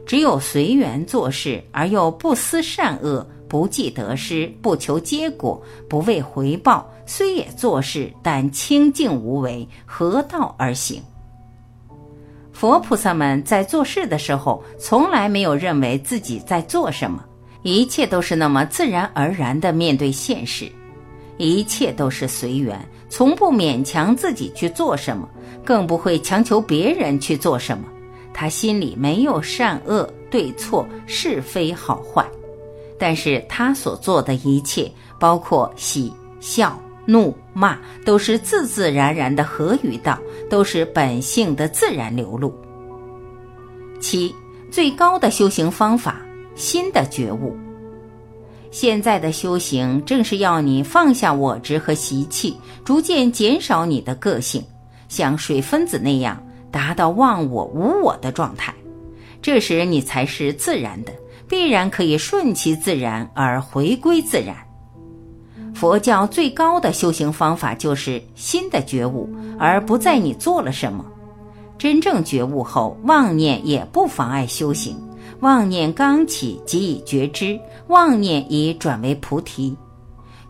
[0.06, 11.02] 只有随缘做事，而又不思善恶，不计得失，不求结果，不为回报，虽也做事，但清净无为，合道而行。
[12.52, 17.24] 佛菩萨们在做事的时候，从来没有认为自己在做什么，
[17.64, 20.72] 一切都是那么自然而然的面对现实，
[21.38, 22.78] 一切都是随缘，
[23.10, 25.28] 从不勉强自己去做什么，
[25.64, 27.86] 更不会强求别人去做什么。
[28.34, 32.26] 他心里没有善恶对错是非好坏，
[32.98, 40.18] 但是他所做的一切，包括喜笑怒骂，都是自自然然的合于道，
[40.50, 42.54] 都是本性的自然流露。
[44.00, 44.34] 七
[44.72, 46.20] 最高的修行方法，
[46.56, 47.56] 心的觉悟。
[48.72, 54.64] 现在的修行正是要你放下我执和习气，逐渐减少你的个性，
[55.08, 56.42] 像水分子那样。
[56.74, 58.74] 达到忘我无我的状态，
[59.44, 61.14] 这时你才是自然的，
[61.48, 64.56] 必然可以顺其自然而回归自然。
[65.76, 71.06] 佛教最高的修行方法就是心的觉悟，而不在你做了什么。
[71.78, 74.98] 真正觉悟后，妄念也不妨碍修行。
[75.42, 79.76] 妄念刚起，即已觉知；妄念已转为菩提。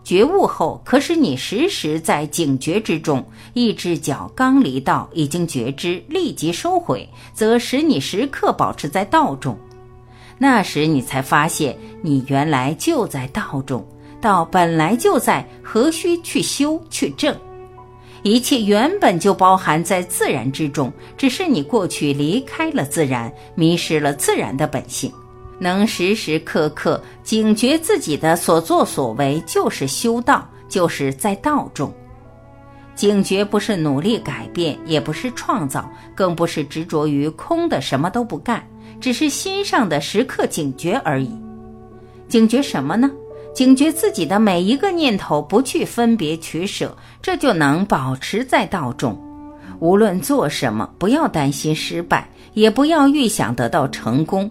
[0.04, 3.24] 觉悟后，可使你时时在警觉之中；
[3.54, 9.58] 一只脚刚离道，已经觉知，立即收回，则使你时刻保持在道中。
[10.36, 13.82] 那时你才发现，你原来就在道中，
[14.20, 17.34] 道本来就在，何须去修去证？
[18.22, 25.10] 一切原本就包含在自然之中，只是你过去离开了自然，迷失了自然的本性。
[25.58, 31.92] 能时时刻刻警觉自己的所作所为，就是修道，就是在道中。
[32.94, 38.64] 警觉不是努力改变，也不是创造，更不是执着于空的什么都不干，
[39.00, 41.30] 只是心上的时刻警觉而已。
[42.28, 43.10] 警觉什么呢？
[43.52, 49.20] 警觉自己的每一个念头，不去分别取舍，这就能保持在道中。
[49.80, 54.50] 无论做什么，不要担心失败，也不要预想得到成功。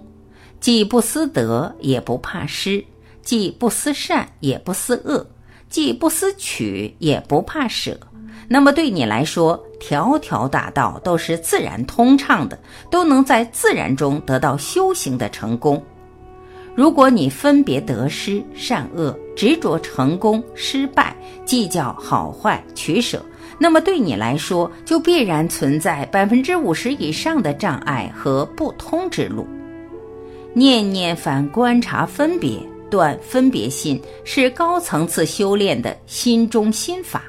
[0.64, 2.86] 既不思得，也不怕失；
[3.22, 5.26] 既不思善，也不思恶；
[5.70, 8.00] 既不思取，也不怕舍。
[8.48, 12.58] 那么对你来说，条条大道都是自然通畅的，
[12.90, 15.84] 都能在自然中得到修行的成功。
[16.74, 23.22] 如果你分别得失、善恶，执着成功、失败，计较好坏、取舍，
[23.60, 29.46] 那么对你来说，就必然存在百分之五十以上的障碍和不通之路。
[30.54, 37.24] 念念反观察分别，断分别心是高层次修炼的心中心法，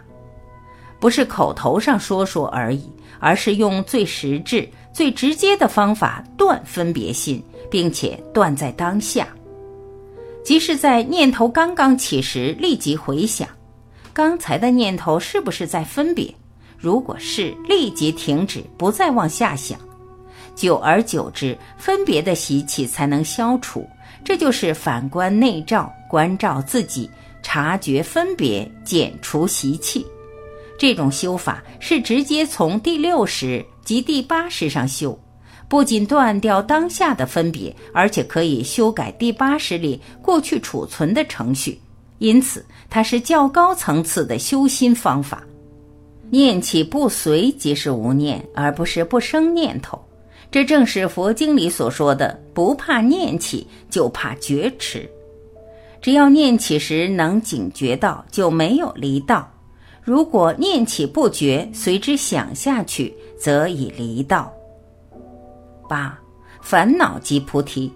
[1.00, 2.84] 不是口头上说说而已，
[3.18, 9.26] 而是用最实质、最直接的方法断分别心，并且断在当下，
[10.44, 13.48] 即是在念头刚刚起时立即回想，
[14.12, 16.32] 刚才的念头是不是在分别？
[16.78, 19.78] 如果是，立即停止，不再往下想。
[20.54, 23.88] 久而久之，分别的习气才能消除。
[24.24, 27.10] 这就是反观内照，关照自己，
[27.42, 30.06] 察觉分别，减除习气。
[30.78, 35.18] 这种修法是直接从第六识及第八识上修，
[35.68, 41.80] 不仅断掉当下的分别，而且可以修改第八识里过去储存的程序。
[42.18, 45.42] 因此，它是较高层次的修心方法。
[46.30, 50.03] 念起不随即是无念，而不是不生念头。
[50.54, 55.10] 这正是佛经里所说的“不怕念起，就怕觉迟”。
[56.00, 59.42] 只要念起时能警觉到，就没有离道；
[60.00, 64.52] 如果念起不觉，随之想下去，则已离道。
[65.88, 66.16] 八
[66.62, 67.92] 烦恼即菩提。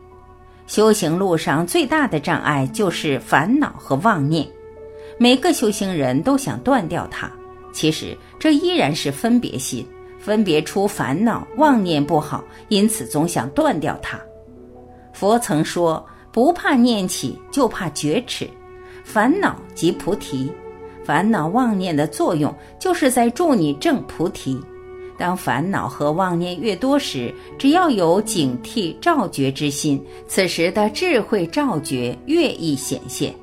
[0.67, 4.45] 修行路上最大的障碍就是烦恼和妄念。
[5.17, 7.31] 每个修行人都想断掉它，
[7.73, 9.87] 其实这依然是分别心。
[10.19, 14.21] 分别出烦恼妄念不好，因此总想断掉它。
[15.13, 18.49] 佛曾说：“不怕念起，就怕觉迟。
[19.05, 20.53] 烦恼即菩提，
[21.03, 24.61] 烦恼妄念的作用就是在助你证菩提。
[25.17, 33.35] 当烦恼和妄念越多时，只要有警惕照觉之心，此时的智慧照觉越易显现。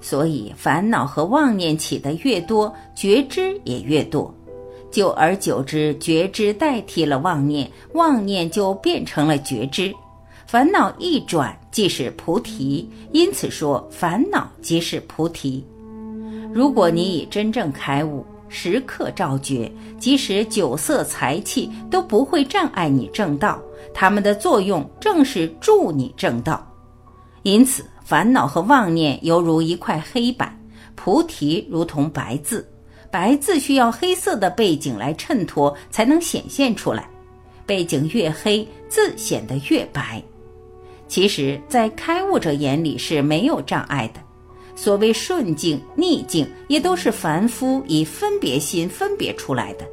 [0.00, 4.34] 所以，烦恼和妄念起的越多，觉知也越多。”
[4.92, 9.90] 久而久之，觉知代替了妄念，妄念就变成了觉知，
[10.46, 12.86] 烦恼一转即是菩提。
[13.10, 15.64] 因此说，烦恼即是菩提。
[16.52, 23.58] 如果你已真正开悟，时刻照觉，即使酒色财气都不会障碍你正道，
[23.94, 26.70] 它们的作用正是助你正道。
[27.44, 30.54] 因此，烦恼和妄念犹如一块黑板，
[30.94, 32.68] 菩提如同白字。
[33.12, 37.06] 白字需要黑色的背景来衬托，才能显现出来。
[37.66, 40.20] 背景越黑，字显得越白。
[41.08, 44.20] 其实，在开悟者眼里是没有障碍的。
[44.74, 49.86] 所谓顺境、逆境，也都是凡夫以分别心分别出来的。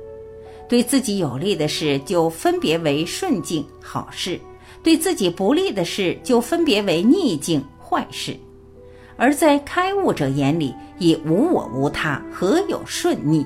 [0.69, 4.39] 对自己有利的事，就分别为顺境好事；
[4.81, 8.33] 对自己不利的事，就分别为逆境坏事。
[9.19, 13.45] 而在开悟者眼里，已无我无他，何有顺逆？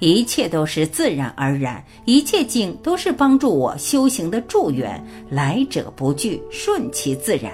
[0.00, 7.50] 一切都是自然而然，一切境都是帮助我修行的助缘，来者不拒，顺其自然。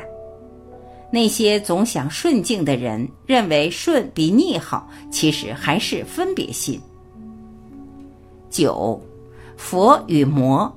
[1.12, 6.80] 那些总想顺境的人，认为顺比逆好，其实还是分别心。
[8.48, 9.00] 九，
[9.56, 10.72] 佛与魔，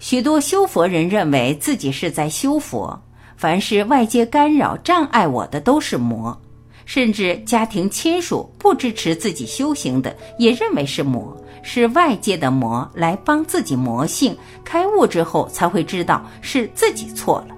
[0.00, 3.00] 许多修佛人认为自己是在修佛。
[3.42, 6.40] 凡是外界干扰、障碍我的都是魔，
[6.84, 14.38] 甚至家庭亲属不支持自己修行的，也认为是魔，是外界的魔来帮自己魔性。
[14.64, 17.56] 开悟之后才会知道是自己错了。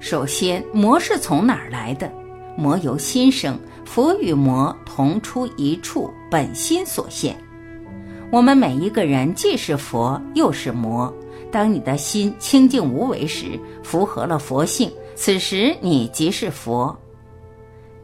[0.00, 2.12] 首先，魔是从哪儿来的？
[2.54, 7.34] 魔由心生，佛与魔同出一处，本心所现。
[8.30, 11.10] 我们每一个人既是佛，又是魔。
[11.50, 14.92] 当你的心清净无为时，符合了佛性。
[15.16, 16.96] 此时你即是佛。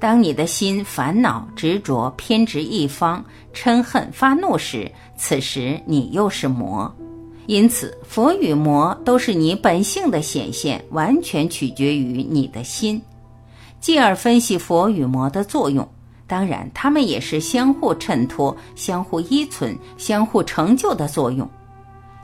[0.00, 6.92] 当你的心烦恼、执着、偏执一方、嗔恨、发怒时，此时你又是魔。
[7.46, 13.00] 因此，佛与魔都是你本性的显现，完全取决于你的心。
[13.78, 15.86] 继而分析佛与魔的作用，
[16.26, 21.48] 当然，他们也是相互衬托、相互依存、相互成就的作用。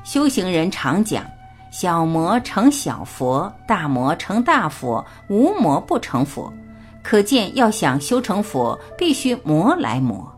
[0.02, 1.24] 修行人常讲。
[1.70, 6.52] 小魔成小佛，大魔成大佛，无魔不成佛。
[7.02, 10.30] 可见，要想修成佛，必须魔来磨。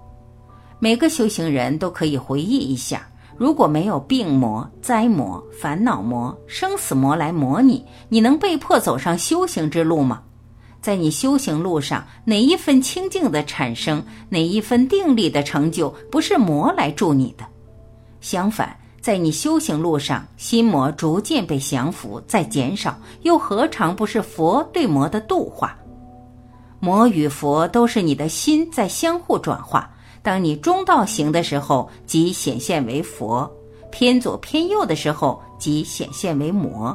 [0.79, 3.07] 每个修行人都可以回忆一下：
[3.37, 10.23] 如果没有病魔、灾魔、烦恼魔、生死魔来磨你，你能被迫走上修行之路吗？
[10.81, 17.45] 在你修行路上，哪一份清净的产生，哪一份定力的成就，不是魔来助你的？
[18.21, 18.77] 相反。
[19.01, 25.75] 在你修行路上，心魔逐渐被降服，在减少，又何尝不是佛对魔的度化？
[26.81, 29.91] 魔与佛都是你的心在相互转化。
[30.23, 33.51] 当你中道行的时候，即显现为佛；
[33.91, 36.95] 偏左偏右的时候，即显现为魔。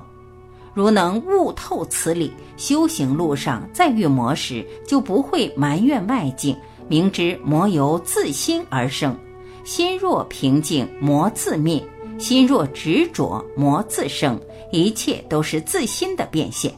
[0.75, 6.55] 如能悟透此理，修行路上再遇魔时，就不会埋怨外境，
[6.87, 9.17] 明知魔由自心而生。
[9.63, 11.81] 心若平静，魔自灭；
[12.17, 14.39] 心若执着，魔自生。
[14.71, 16.73] 一切都是自心的变现。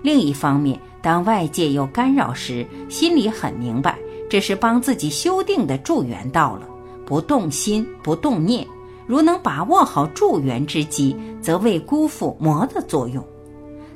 [0.00, 3.98] 另一方面，当外界有干扰时，心里很明白，
[4.28, 6.68] 这是帮自己修定的助缘到了，
[7.04, 8.64] 不动心，不动念。
[9.06, 13.24] 如能把握好助缘之机，则未辜负魔的作用。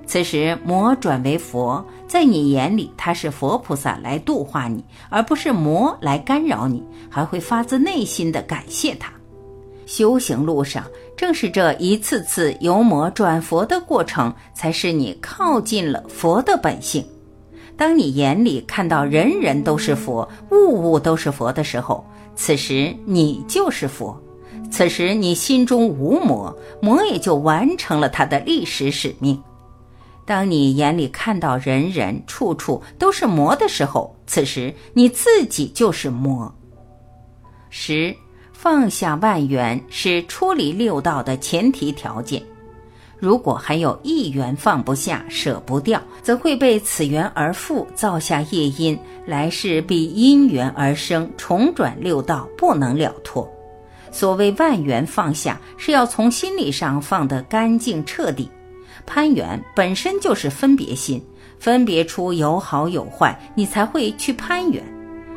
[0.07, 9.13] 此时魔转为佛，在你眼里他是佛菩萨来度化你，而不是魔来干扰你，还会发自内心的感谢他。
[9.87, 10.85] 修行路上，
[11.17, 17.05] 正是这一次次由魔转佛的过程，才使你靠近了佛的本性。
[17.77, 22.05] 当你眼里看到人人都是佛，物物都是佛的时候，
[22.37, 24.21] 此时你就是佛。
[24.71, 29.41] 此时你心中无魔，魔也就完成了他的历史使命。
[30.27, 36.53] 当你眼里看到人人处处都是魔的时候，此时你自己就是魔。
[37.71, 38.15] 十
[38.65, 42.43] 放下万缘是出离六道的前提条件。
[43.19, 53.47] 如果还有一缘放不下、舍不掉，则会被此缘而复造下业因，来世必因缘而生，重转六道，不能了脱。
[54.11, 58.49] 所谓万缘放下，是要从心理上放得干净彻底。
[59.05, 61.23] 攀缘本身就是分别心，
[61.59, 64.83] 分别出有好有坏，你才会去攀缘。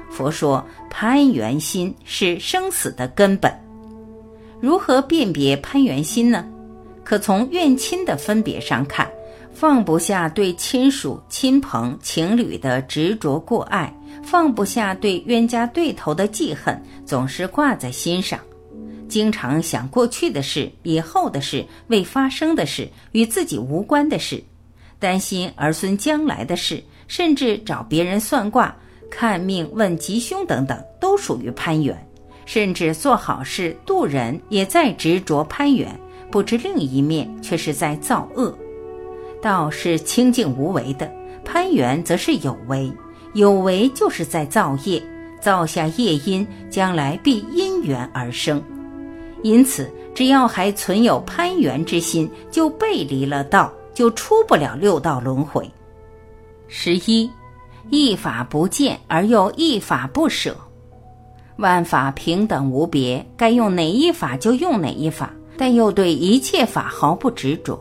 [0.10, 3.51] 佛说攀缘心是生死的根本。
[4.60, 6.45] 如何辨别攀缘心呢？
[7.03, 9.10] 可从怨亲的分别上看，
[9.53, 13.93] 放不下对亲属、亲朋、情侣的执着过爱，
[14.24, 18.39] 放不下对冤家对头的记恨，总是挂在心上。
[19.08, 24.43] 经常想过去的事、以后的事、未发生的事、与自己无关的事，
[24.99, 28.76] 担心儿孙将来的事，甚至找别人算卦、
[29.10, 31.97] 看命、问吉凶等等，都属于攀缘。
[32.45, 35.93] 甚至做好事、渡人，也在执着攀缘，
[36.32, 38.58] 不知另一面却是在造恶。
[39.41, 41.12] 道是清净无为的，
[41.43, 42.89] 攀缘则是有为，
[43.34, 45.03] 有为就是在造业，
[45.41, 48.64] 造下业因，将来必因缘而生。
[49.43, 55.70] 因此，只要还存有攀缘之心，就背离了道，就出不了六道轮回。
[56.70, 57.30] 十一，
[57.89, 60.55] 一法不见而又一法不舍，
[61.55, 67.79] 万法平等无别，该用哪一法就用哪一法，但又对一切法毫不执着。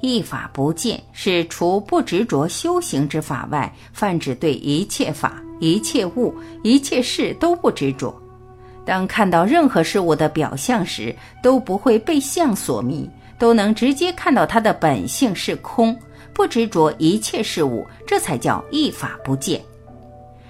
[0.00, 8.14] 一法不见是除不执着修行之法外，泛指对一切法、一切物、一切事都不执着。
[8.84, 13.08] 当看到任何事物的表象时，都不会被相所迷，
[13.38, 15.96] 都能直接看到它的本性是空，
[16.34, 19.64] 不执着一切事物，这才叫一法不见。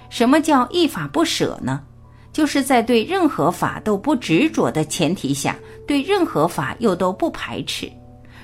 [0.09, 1.81] 什么叫一法不舍呢？
[2.33, 5.55] 就是在对任何法都不执着的前提下，
[5.87, 7.89] 对任何法又都不排斥。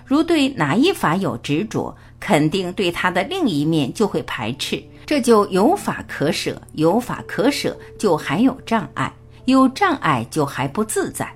[0.06, 9.12] 如对哪一法有执着，肯定对它的另一面就会排斥，这就有法可舍，有法可舍就还有障碍。
[9.46, 11.34] 有障碍就还不自在，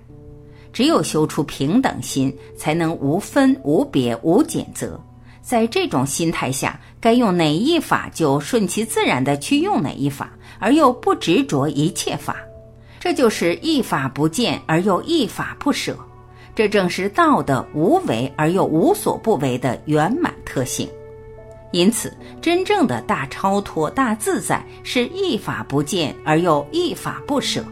[0.71, 5.01] 只有修出平等心，才能无分无别无拣择。
[5.45, 12.37] 在这种心态下，该用哪一法就顺其自然的去用哪一法，而又不执着一切法。
[12.99, 15.95] 这就是一法不见而又一法不舍，
[16.55, 20.89] 这正是道的无为而又无所不为的圆满特性。
[21.71, 27.63] 因此，真正的大超脱、大自在，是一法不见而又一法不舍。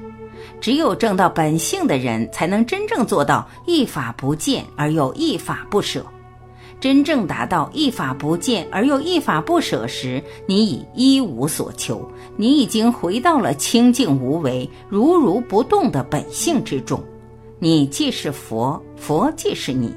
[0.61, 6.05] 只有证到本性的人，才能真正做到一法不见而又一法不舍。
[6.84, 12.05] 真正达到一法不见而又一法不舍时，你已一无所求，
[12.36, 17.01] 你已经回到了清净无为、如如不动的本性之中。
[17.57, 19.95] 你既是佛，佛即是你。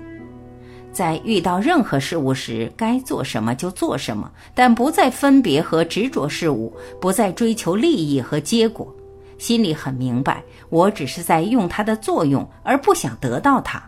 [0.92, 8.86] 在遇到任何事物时，该做什么就做什么，但不再分别和执着事物，不再追求利益和结果。
[9.38, 13.82] 心里很明白，我只是在用它的作用，而不想得到它。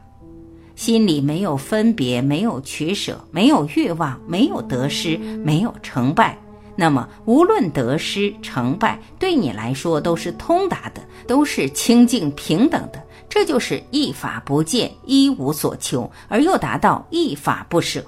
[0.78, 6.38] 心里没有分别，没有取舍，没有欲望，没有得失，没有成败。
[6.76, 13.04] 那么，无论得失成败，对你来说都是通达的，都是清净平等的。
[13.28, 18.04] 这就是一法不见，一无所求，而又达到一法不舍。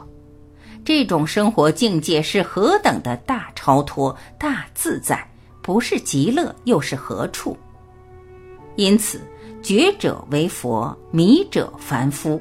[0.85, 5.29] 这种生活境界是何等的大超脱、大自在！
[5.61, 7.57] 不是极乐又是何处？
[8.77, 9.21] 因此，
[9.61, 12.41] 觉者为佛，迷者凡夫。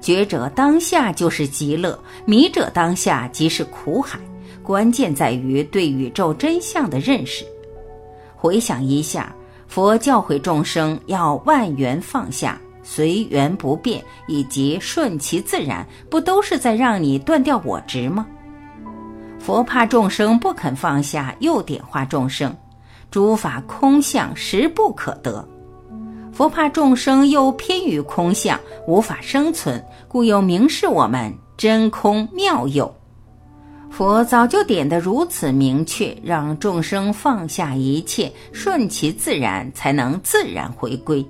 [0.00, 4.18] 觉者当下就是极乐，迷者当下即是苦海。
[4.62, 7.44] 关键在于对宇宙真相的认识。
[8.36, 9.34] 回想一下，
[9.66, 12.60] 佛教诲众生要万缘放下。
[12.82, 18.26] 随缘不变以及顺其自然，不都是在让你断掉我执吗？
[19.38, 22.56] 佛怕众生不肯放下，又点化众生：
[23.10, 25.46] 诸法空相，实不可得。
[26.38, 32.94] 佛怕众生又偏于空相，无法生存，故又明示我们真空妙有。
[33.90, 41.26] 佛早就点得如此明确，让众生放下一切，顺其自然，才能自然回归。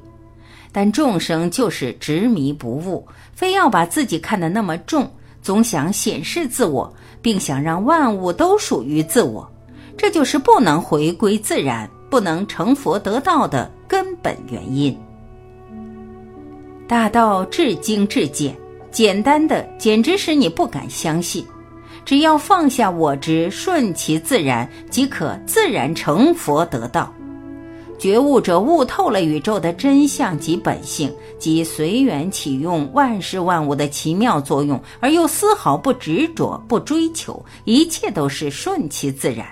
[0.73, 6.93] 但众生就是执迷不悟，非要把自己看得那么重，总想显示自我，
[7.23, 9.51] 并想让万物都属于自我，
[9.97, 14.97] 这就是不能回归自然、不能成佛得道的根本原因。
[16.87, 18.55] 大道至精至简，
[18.91, 21.45] 简单的简直使你不敢相信。
[22.05, 27.13] 只要放下我执，顺其自然，即可自然成佛得道。
[27.99, 39.45] 觉悟者悟透了宇宙的真相及本性，即随缘启用万事万物的奇妙作用，而又丝毫不执着、不追求，一切都是顺其自然，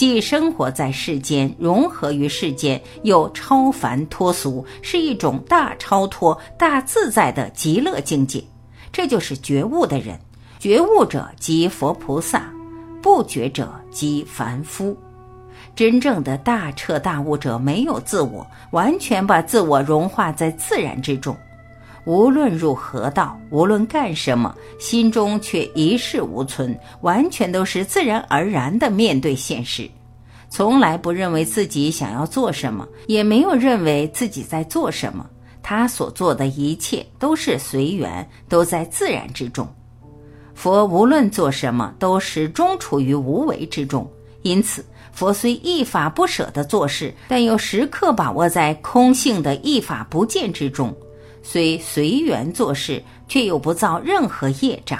[0.00, 8.42] 既生活在世间，融合于世间，又超凡脱俗，是一种大超脱、大自在的极乐境界。
[8.90, 10.18] 这就是觉悟的人。
[10.58, 12.50] 觉悟者即佛菩萨，
[13.02, 14.96] 不觉者即凡夫。
[15.76, 21.36] 真正的大彻大悟者没有自我，完全把自我融化在自然之中。
[22.04, 29.88] 无论入何道，无论干什么，心中却一事无存，完全都是自然而然的面对现实，
[30.48, 35.28] 从来不认为自己想要做什么，也没有认为自己在做什么。
[35.62, 39.68] 他所做的一切都是随缘，都在自然之中。
[40.54, 44.10] 佛无论做什么，都始终处于无为之中，
[44.42, 44.84] 因此。
[45.12, 50.88] 佛虽一法不舍地做事，但又时刻把握在空性的一法不见之中；
[51.42, 54.98] 虽随缘做事，却又不造任何业障。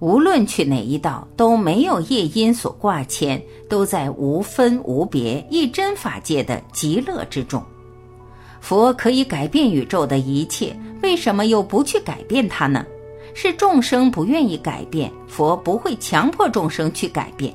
[0.00, 7.62] 无论去哪一道，都没有业因所挂牵，都在无分无别一真法界的极乐之中。
[8.60, 12.84] 佛可以改变宇宙的一切，为什么又不去改变它呢？
[13.34, 17.54] 是众生不愿意改变，佛不会强迫众生去改变。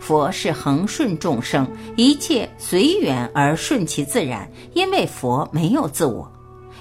[0.00, 1.66] 佛是恒顺众生，
[1.96, 4.46] 一切随缘而顺其自然。
[4.74, 6.30] 因为佛没有自我，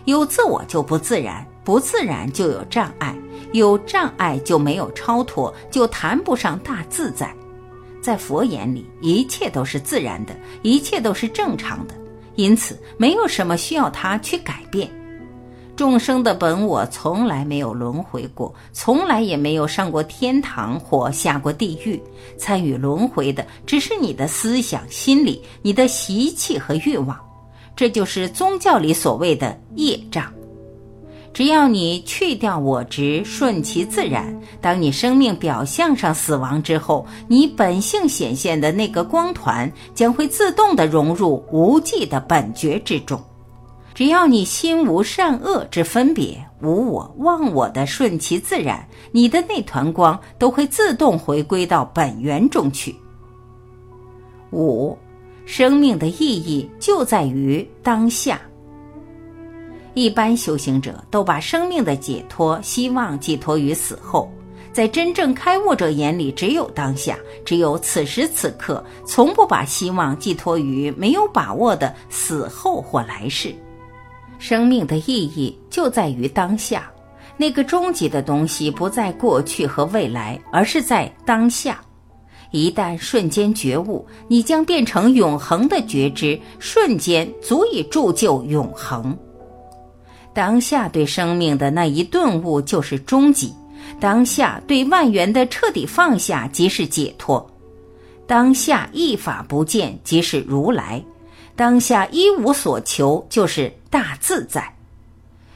[0.06, 3.16] 有自我就不自然，不自然就有障碍，
[3.54, 7.34] 有障碍就没有超脱，就谈不上大自在。
[8.02, 11.94] 在佛眼里，一切都是自然的，一切都是正常的，
[12.36, 14.90] 因此没有什么需要他去改变。
[15.76, 22.00] 众生的本我从来没有轮回过，从来也没有上过天堂或下过地狱。
[22.38, 27.18] 参与轮回的只是你的思想、心理、你的习气和欲望，
[27.76, 30.32] 这就是宗教里所谓的业障。
[31.34, 43.20] 只要你去掉我执，顺其自然，当你生命表象上死亡之后，你本性显现的那个光团将会自动的融入无际的本觉之中。
[43.96, 52.96] 只要你心无善恶之分别，无我忘我的顺其自然，你的那团光都会自动回归到本源中去。
[54.52, 54.96] 五，
[55.46, 58.42] 生命的意义就在于当下。
[59.94, 64.32] 一般修行者都把生命的解脱希望寄托于死后，
[64.72, 67.16] 在真正开悟者眼里，只有当下，
[67.46, 73.54] 只有此时此刻，从不把希望寄托于没有把握的死后或来世。
[74.40, 76.92] 生命的意义就在于当下，
[77.38, 81.80] 那个终极的东西不在过去和未来，而是在当下。
[82.54, 89.18] 一旦瞬间觉悟，你将变成永恒的觉知，瞬间足以铸就永恒。
[90.36, 93.52] 当下对生命的那一顿悟就是终极，
[94.00, 97.44] 当下对万缘的彻底放下即是解脱，
[98.28, 101.04] 当下一法不见即是如来。
[101.56, 104.72] 当下一无所求，就是大自在。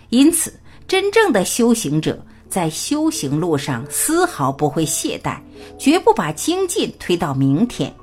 [0.09, 0.51] 因此，
[0.87, 2.19] 真正的修行者
[2.49, 5.37] 在修行路上丝毫不会懈怠，
[5.77, 7.93] 绝不把精进推到明天。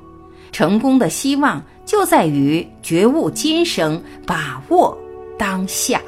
[0.53, 4.97] 成功的希望就在于觉悟今生，把握
[5.37, 6.01] 当下。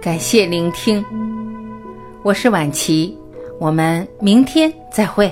[0.00, 1.02] 感谢聆听，
[2.24, 3.18] 我是晚琪，
[3.58, 5.28] 我们明天再会。